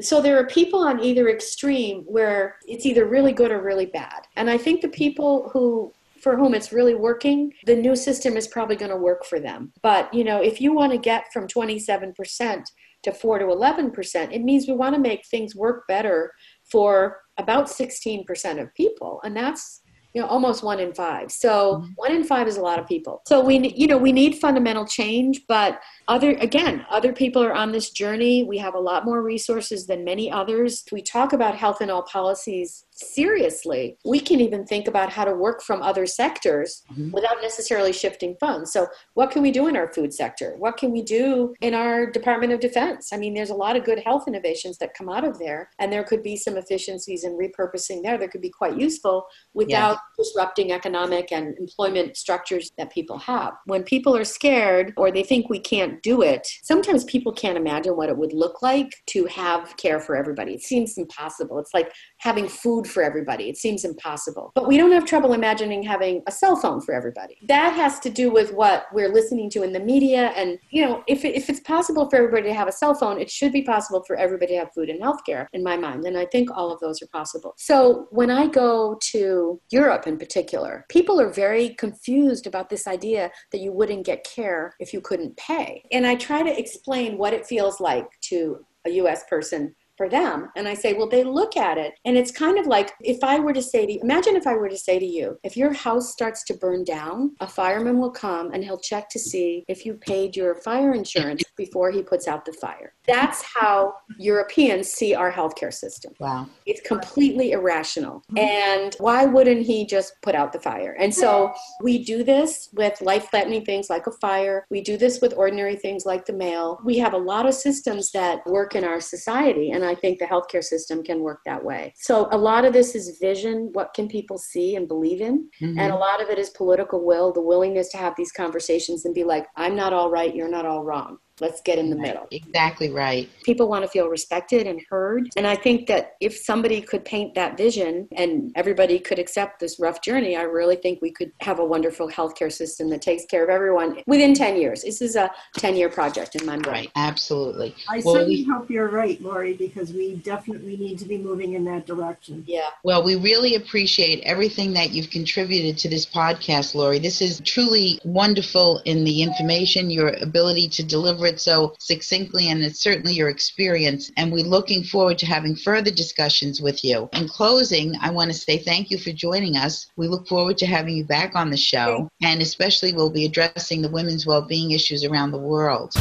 So 0.00 0.20
there 0.20 0.38
are 0.38 0.46
people 0.46 0.80
on 0.80 1.02
either 1.02 1.28
extreme 1.28 2.02
where 2.02 2.56
it's 2.66 2.86
either 2.86 3.04
really 3.04 3.32
good 3.32 3.50
or 3.50 3.62
really 3.62 3.86
bad. 3.86 4.26
And 4.36 4.48
I 4.48 4.58
think 4.58 4.80
the 4.80 4.88
people 4.88 5.50
who 5.52 5.92
for 6.24 6.38
whom 6.38 6.54
it's 6.54 6.72
really 6.72 6.94
working, 6.94 7.52
the 7.66 7.76
new 7.76 7.94
system 7.94 8.38
is 8.38 8.48
probably 8.48 8.76
going 8.76 8.90
to 8.90 8.96
work 8.96 9.26
for 9.26 9.38
them. 9.38 9.70
But, 9.82 10.12
you 10.14 10.24
know, 10.24 10.40
if 10.40 10.58
you 10.58 10.72
want 10.72 10.92
to 10.92 10.98
get 10.98 11.30
from 11.34 11.46
27% 11.46 12.64
to 13.02 13.12
4 13.12 13.38
to 13.40 13.44
11%, 13.44 14.32
it 14.32 14.42
means 14.42 14.66
we 14.66 14.72
want 14.72 14.94
to 14.94 15.00
make 15.00 15.26
things 15.26 15.54
work 15.54 15.86
better 15.86 16.32
for 16.64 17.20
about 17.36 17.66
16% 17.66 18.24
of 18.62 18.74
people. 18.74 19.20
And 19.22 19.36
that's 19.36 19.82
you 20.14 20.22
know 20.22 20.28
almost 20.28 20.62
one 20.62 20.78
in 20.78 20.94
five. 20.94 21.30
So 21.30 21.76
mm-hmm. 21.76 21.92
one 21.96 22.12
in 22.12 22.24
five 22.24 22.46
is 22.46 22.56
a 22.56 22.62
lot 22.62 22.78
of 22.78 22.86
people. 22.86 23.22
So 23.26 23.40
we 23.40 23.58
you 23.76 23.88
know 23.88 23.98
we 23.98 24.12
need 24.12 24.36
fundamental 24.36 24.86
change 24.86 25.42
but 25.48 25.80
other 26.06 26.30
again 26.30 26.86
other 26.90 27.12
people 27.12 27.42
are 27.42 27.52
on 27.52 27.72
this 27.72 27.90
journey. 27.90 28.44
We 28.44 28.58
have 28.58 28.74
a 28.74 28.78
lot 28.78 29.04
more 29.04 29.22
resources 29.22 29.86
than 29.86 30.04
many 30.04 30.30
others. 30.30 30.84
We 30.92 31.02
talk 31.02 31.32
about 31.32 31.56
health 31.56 31.82
in 31.82 31.90
all 31.90 32.02
policies 32.02 32.84
seriously. 32.92 33.98
We 34.04 34.20
can 34.20 34.40
even 34.40 34.64
think 34.64 34.86
about 34.86 35.10
how 35.10 35.24
to 35.24 35.34
work 35.34 35.62
from 35.62 35.82
other 35.82 36.06
sectors 36.06 36.82
mm-hmm. 36.92 37.10
without 37.10 37.42
necessarily 37.42 37.92
shifting 37.92 38.36
funds. 38.38 38.72
So 38.72 38.86
what 39.14 39.32
can 39.32 39.42
we 39.42 39.50
do 39.50 39.66
in 39.66 39.76
our 39.76 39.92
food 39.92 40.14
sector? 40.14 40.54
What 40.58 40.76
can 40.76 40.92
we 40.92 41.02
do 41.02 41.54
in 41.60 41.74
our 41.74 42.06
department 42.08 42.52
of 42.52 42.60
defense? 42.60 43.10
I 43.12 43.16
mean 43.16 43.34
there's 43.34 43.50
a 43.50 43.54
lot 43.54 43.74
of 43.74 43.84
good 43.84 43.98
health 43.98 44.28
innovations 44.28 44.78
that 44.78 44.94
come 44.94 45.08
out 45.08 45.24
of 45.24 45.40
there 45.40 45.70
and 45.80 45.92
there 45.92 46.04
could 46.04 46.22
be 46.22 46.36
some 46.36 46.56
efficiencies 46.56 47.24
in 47.24 47.36
repurposing 47.36 48.02
there 48.04 48.16
that 48.18 48.30
could 48.30 48.40
be 48.40 48.50
quite 48.50 48.78
useful 48.78 49.26
without 49.54 49.98
disrupting 50.16 50.72
economic 50.72 51.32
and 51.32 51.56
employment 51.58 52.16
structures 52.16 52.70
that 52.78 52.92
people 52.92 53.18
have 53.18 53.54
when 53.66 53.82
people 53.82 54.16
are 54.16 54.24
scared 54.24 54.92
or 54.96 55.10
they 55.10 55.22
think 55.22 55.48
we 55.48 55.58
can't 55.58 56.02
do 56.02 56.22
it, 56.22 56.46
sometimes 56.62 57.04
people 57.04 57.32
can't 57.32 57.56
imagine 57.56 57.96
what 57.96 58.08
it 58.08 58.16
would 58.16 58.32
look 58.32 58.62
like 58.62 58.90
to 59.06 59.24
have 59.26 59.76
care 59.76 60.00
for 60.00 60.16
everybody. 60.16 60.54
It 60.54 60.62
seems 60.62 60.98
impossible. 60.98 61.58
It's 61.58 61.74
like 61.74 61.92
having 62.24 62.48
food 62.48 62.86
for 62.86 63.02
everybody. 63.02 63.50
It 63.50 63.58
seems 63.58 63.84
impossible. 63.84 64.50
But 64.54 64.66
we 64.66 64.78
don't 64.78 64.92
have 64.92 65.04
trouble 65.04 65.34
imagining 65.34 65.82
having 65.82 66.22
a 66.26 66.32
cell 66.32 66.56
phone 66.56 66.80
for 66.80 66.94
everybody. 66.94 67.36
That 67.46 67.74
has 67.74 68.00
to 68.00 68.08
do 68.08 68.32
with 68.32 68.50
what 68.54 68.86
we're 68.94 69.12
listening 69.12 69.50
to 69.50 69.62
in 69.62 69.74
the 69.74 69.80
media. 69.80 70.32
And, 70.34 70.58
you 70.70 70.86
know, 70.86 71.04
if, 71.06 71.22
if 71.22 71.50
it's 71.50 71.60
possible 71.60 72.08
for 72.08 72.16
everybody 72.16 72.44
to 72.44 72.54
have 72.54 72.66
a 72.66 72.72
cell 72.72 72.94
phone, 72.94 73.20
it 73.20 73.30
should 73.30 73.52
be 73.52 73.60
possible 73.60 74.02
for 74.06 74.16
everybody 74.16 74.54
to 74.54 74.60
have 74.60 74.72
food 74.74 74.88
and 74.88 75.02
healthcare, 75.02 75.48
in 75.52 75.62
my 75.62 75.76
mind. 75.76 76.06
And 76.06 76.16
I 76.16 76.24
think 76.24 76.50
all 76.50 76.72
of 76.72 76.80
those 76.80 77.02
are 77.02 77.08
possible. 77.08 77.52
So 77.58 78.08
when 78.10 78.30
I 78.30 78.46
go 78.46 78.98
to 79.12 79.60
Europe 79.70 80.06
in 80.06 80.16
particular, 80.16 80.86
people 80.88 81.20
are 81.20 81.30
very 81.30 81.74
confused 81.74 82.46
about 82.46 82.70
this 82.70 82.86
idea 82.86 83.30
that 83.52 83.60
you 83.60 83.70
wouldn't 83.70 84.06
get 84.06 84.24
care 84.24 84.74
if 84.80 84.94
you 84.94 85.02
couldn't 85.02 85.36
pay. 85.36 85.84
And 85.92 86.06
I 86.06 86.14
try 86.14 86.42
to 86.42 86.58
explain 86.58 87.18
what 87.18 87.34
it 87.34 87.46
feels 87.46 87.80
like 87.80 88.08
to 88.30 88.64
a 88.86 88.90
US 88.90 89.24
person 89.28 89.74
for 89.96 90.08
them. 90.08 90.50
And 90.56 90.66
I 90.66 90.74
say, 90.74 90.92
well, 90.92 91.08
they 91.08 91.24
look 91.24 91.56
at 91.56 91.78
it. 91.78 91.94
And 92.04 92.16
it's 92.16 92.30
kind 92.30 92.58
of 92.58 92.66
like 92.66 92.92
if 93.00 93.22
I 93.22 93.38
were 93.38 93.52
to 93.52 93.62
say 93.62 93.86
to 93.86 93.92
you, 93.92 94.00
imagine 94.02 94.36
if 94.36 94.46
I 94.46 94.54
were 94.54 94.68
to 94.68 94.76
say 94.76 94.98
to 94.98 95.06
you, 95.06 95.38
if 95.44 95.56
your 95.56 95.72
house 95.72 96.12
starts 96.12 96.44
to 96.44 96.54
burn 96.54 96.84
down, 96.84 97.34
a 97.40 97.46
fireman 97.46 97.98
will 97.98 98.10
come 98.10 98.50
and 98.52 98.64
he'll 98.64 98.78
check 98.78 99.08
to 99.10 99.18
see 99.18 99.64
if 99.68 99.86
you 99.86 99.94
paid 99.94 100.36
your 100.36 100.54
fire 100.56 100.94
insurance 100.94 101.42
before 101.56 101.90
he 101.90 102.02
puts 102.02 102.26
out 102.26 102.44
the 102.44 102.52
fire. 102.52 102.94
That's 103.06 103.42
how 103.42 103.94
Europeans 104.18 104.88
see 104.88 105.14
our 105.14 105.30
healthcare 105.30 105.72
system. 105.72 106.12
Wow. 106.18 106.48
It's 106.66 106.80
completely 106.80 107.52
irrational. 107.52 108.22
Mm-hmm. 108.32 108.38
And 108.38 108.96
why 108.98 109.26
wouldn't 109.26 109.62
he 109.66 109.86
just 109.86 110.14
put 110.22 110.34
out 110.34 110.52
the 110.52 110.60
fire? 110.60 110.96
And 110.98 111.14
so 111.14 111.52
we 111.82 112.04
do 112.04 112.24
this 112.24 112.68
with 112.72 113.00
life 113.00 113.28
threatening 113.30 113.64
things 113.64 113.90
like 113.90 114.06
a 114.06 114.12
fire. 114.12 114.66
We 114.70 114.80
do 114.80 114.96
this 114.96 115.20
with 115.20 115.34
ordinary 115.34 115.76
things 115.76 116.04
like 116.06 116.24
the 116.24 116.32
mail. 116.32 116.80
We 116.84 116.98
have 116.98 117.12
a 117.12 117.18
lot 117.18 117.46
of 117.46 117.54
systems 117.54 118.10
that 118.12 118.44
work 118.46 118.74
in 118.74 118.84
our 118.84 119.00
society. 119.00 119.70
And 119.70 119.83
I 119.84 119.94
think 119.94 120.18
the 120.18 120.26
healthcare 120.26 120.62
system 120.62 121.02
can 121.02 121.20
work 121.20 121.40
that 121.44 121.64
way. 121.64 121.94
So 121.96 122.28
a 122.30 122.38
lot 122.38 122.64
of 122.64 122.72
this 122.72 122.94
is 122.94 123.18
vision. 123.20 123.70
What 123.72 123.94
can 123.94 124.08
people 124.08 124.38
see 124.38 124.76
and 124.76 124.88
believe 124.88 125.20
in? 125.20 125.48
Mm-hmm. 125.60 125.78
And 125.78 125.92
a 125.92 125.96
lot 125.96 126.22
of 126.22 126.30
it 126.30 126.38
is 126.38 126.50
political 126.50 127.04
will, 127.04 127.32
the 127.32 127.40
willingness 127.40 127.88
to 127.90 127.96
have 127.98 128.14
these 128.16 128.32
conversations 128.32 129.04
and 129.04 129.14
be 129.14 129.24
like, 129.24 129.46
I'm 129.56 129.76
not 129.76 129.92
all 129.92 130.10
right, 130.10 130.34
you're 130.34 130.48
not 130.48 130.66
all 130.66 130.84
wrong. 130.84 131.18
Let's 131.40 131.60
get 131.62 131.78
in 131.78 131.90
the 131.90 131.96
middle. 131.96 132.28
Exactly 132.30 132.90
right. 132.90 133.28
People 133.42 133.68
want 133.68 133.84
to 133.84 133.90
feel 133.90 134.08
respected 134.08 134.68
and 134.68 134.80
heard. 134.88 135.28
And 135.36 135.46
I 135.46 135.56
think 135.56 135.88
that 135.88 136.12
if 136.20 136.36
somebody 136.36 136.80
could 136.80 137.04
paint 137.04 137.34
that 137.34 137.56
vision 137.56 138.06
and 138.12 138.52
everybody 138.54 139.00
could 139.00 139.18
accept 139.18 139.58
this 139.58 139.80
rough 139.80 140.00
journey, 140.00 140.36
I 140.36 140.42
really 140.42 140.76
think 140.76 141.02
we 141.02 141.10
could 141.10 141.32
have 141.40 141.58
a 141.58 141.64
wonderful 141.64 142.08
healthcare 142.08 142.52
system 142.52 142.88
that 142.90 143.02
takes 143.02 143.24
care 143.26 143.42
of 143.42 143.50
everyone 143.50 144.00
within 144.06 144.32
10 144.32 144.56
years. 144.56 144.82
This 144.82 145.02
is 145.02 145.16
a 145.16 145.28
10 145.56 145.74
year 145.74 145.88
project 145.88 146.36
in 146.36 146.46
my 146.46 146.52
mind. 146.52 146.66
Right, 146.68 146.90
absolutely. 146.94 147.74
I 147.88 148.00
well, 148.04 148.14
certainly 148.14 148.36
we, 148.36 148.44
hope 148.44 148.70
you're 148.70 148.88
right, 148.88 149.20
Lori, 149.20 149.54
because 149.54 149.92
we 149.92 150.16
definitely 150.16 150.76
need 150.76 151.00
to 151.00 151.04
be 151.04 151.18
moving 151.18 151.54
in 151.54 151.64
that 151.64 151.84
direction. 151.84 152.44
Yeah. 152.46 152.68
Well, 152.84 153.02
we 153.02 153.16
really 153.16 153.56
appreciate 153.56 154.22
everything 154.22 154.72
that 154.74 154.92
you've 154.92 155.10
contributed 155.10 155.78
to 155.78 155.88
this 155.88 156.06
podcast, 156.06 156.76
Lori. 156.76 157.00
This 157.00 157.20
is 157.20 157.40
truly 157.40 157.98
wonderful 158.04 158.82
in 158.84 159.02
the 159.02 159.22
information, 159.22 159.90
your 159.90 160.10
ability 160.22 160.68
to 160.68 160.84
deliver 160.84 161.23
it 161.26 161.40
so 161.40 161.74
succinctly, 161.78 162.48
and 162.48 162.62
it's 162.62 162.82
certainly 162.82 163.14
your 163.14 163.28
experience. 163.28 164.10
And 164.16 164.32
we're 164.32 164.44
looking 164.44 164.82
forward 164.84 165.18
to 165.18 165.26
having 165.26 165.56
further 165.56 165.90
discussions 165.90 166.60
with 166.60 166.84
you. 166.84 167.08
In 167.12 167.28
closing, 167.28 167.94
I 168.00 168.10
want 168.10 168.30
to 168.30 168.38
say 168.38 168.58
thank 168.58 168.90
you 168.90 168.98
for 168.98 169.12
joining 169.12 169.56
us. 169.56 169.86
We 169.96 170.08
look 170.08 170.26
forward 170.26 170.58
to 170.58 170.66
having 170.66 170.96
you 170.96 171.04
back 171.04 171.34
on 171.34 171.50
the 171.50 171.56
show, 171.56 172.08
and 172.22 172.40
especially 172.42 172.92
we'll 172.92 173.10
be 173.10 173.24
addressing 173.24 173.82
the 173.82 173.88
women's 173.88 174.26
well 174.26 174.42
being 174.42 174.72
issues 174.72 175.04
around 175.04 175.30
the 175.30 175.38
world. 175.38 175.92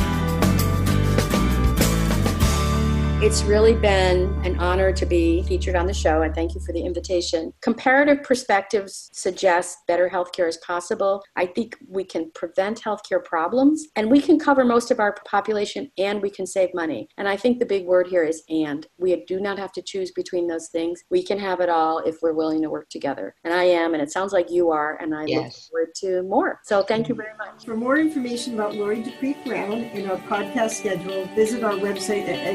It's 3.24 3.44
really 3.44 3.74
been 3.74 4.38
an 4.44 4.60
honor 4.60 4.92
to 4.92 5.06
be 5.06 5.44
featured 5.44 5.78
on 5.78 5.86
the 5.86 5.94
show, 5.94 6.24
and 6.24 6.36
thank 6.36 6.54
you 6.56 6.60
for 6.60 6.74
the 6.74 6.82
invitation. 6.82 7.54
Comparative 7.62 8.22
perspectives 8.22 9.10
suggest 9.14 9.78
better 9.88 10.10
healthcare 10.10 10.50
is 10.50 10.58
possible. 10.58 11.24
I 11.38 11.46
think 11.46 11.78
we 11.88 12.04
can 12.04 12.32
prevent 12.36 12.82
healthcare 12.82 13.24
problems, 13.24 13.88
and 13.96 14.12
we 14.12 14.20
can 14.20 14.38
cover 14.38 14.66
most 14.66 14.92
of 14.92 15.00
our 15.00 15.16
population, 15.26 15.90
and 15.98 16.22
we 16.22 16.30
can 16.30 16.46
save 16.46 16.74
money. 16.74 17.08
And 17.18 17.30
I 17.30 17.38
think 17.38 17.60
the 17.60 17.66
big 17.66 17.86
word 17.86 18.08
here 18.08 18.26
is 18.26 18.44
and. 18.50 18.86
We 18.98 19.24
do 19.26 19.40
not 19.40 19.58
have 19.58 19.72
to 19.72 19.82
choose 19.82 20.12
between 20.12 20.46
those 20.46 20.68
things. 20.68 21.02
We 21.10 21.24
can 21.24 21.40
have 21.40 21.62
it 21.62 21.70
all 21.70 22.00
if 22.00 22.18
we're 22.22 22.34
willing 22.34 22.62
to 22.64 22.70
work 22.70 22.90
together. 22.90 23.36
And 23.46 23.54
I 23.54 23.64
am, 23.64 23.94
and 23.94 24.04
it 24.04 24.12
sounds 24.12 24.34
like 24.34 24.52
you 24.52 24.70
are, 24.70 24.98
and 25.02 25.16
I 25.16 25.24
yes. 25.28 25.70
look 25.72 25.72
forward 25.72 25.96
to 26.02 26.24
more. 26.30 26.60
So 26.66 26.84
thank 26.84 27.08
you 27.08 27.16
very 27.16 27.38
much. 27.38 27.64
For 27.64 27.78
more 27.78 27.96
information 27.96 28.56
about 28.56 28.76
Lori 28.76 29.02
DiPrete 29.02 29.46
Brown 29.46 29.72
and 29.72 30.12
our 30.12 30.18
podcast 30.18 30.72
schedule, 30.72 31.24
visit 31.36 31.64
our 31.64 31.76
website 31.76 32.28
at 32.28 32.54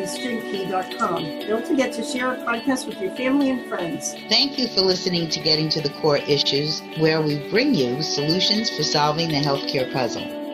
don't 0.67 1.67
forget 1.67 1.93
to 1.93 2.03
share 2.03 2.29
our 2.29 2.37
podcast 2.37 2.87
with 2.87 3.01
your 3.01 3.11
family 3.17 3.51
and 3.51 3.69
friends. 3.69 4.15
Thank 4.29 4.59
you 4.59 4.69
for 4.69 4.81
listening 4.81 5.29
to 5.31 5.41
Getting 5.41 5.69
to 5.71 5.81
the 5.81 5.91
Core 6.01 6.19
Issues, 6.19 6.83
where 6.99 7.21
we 7.21 7.49
bring 7.51 7.75
you 7.75 8.03
solutions 8.03 8.71
for 8.71 8.83
solving 8.83 9.29
the 9.29 9.41
healthcare 9.41 9.93
puzzle. 9.93 10.48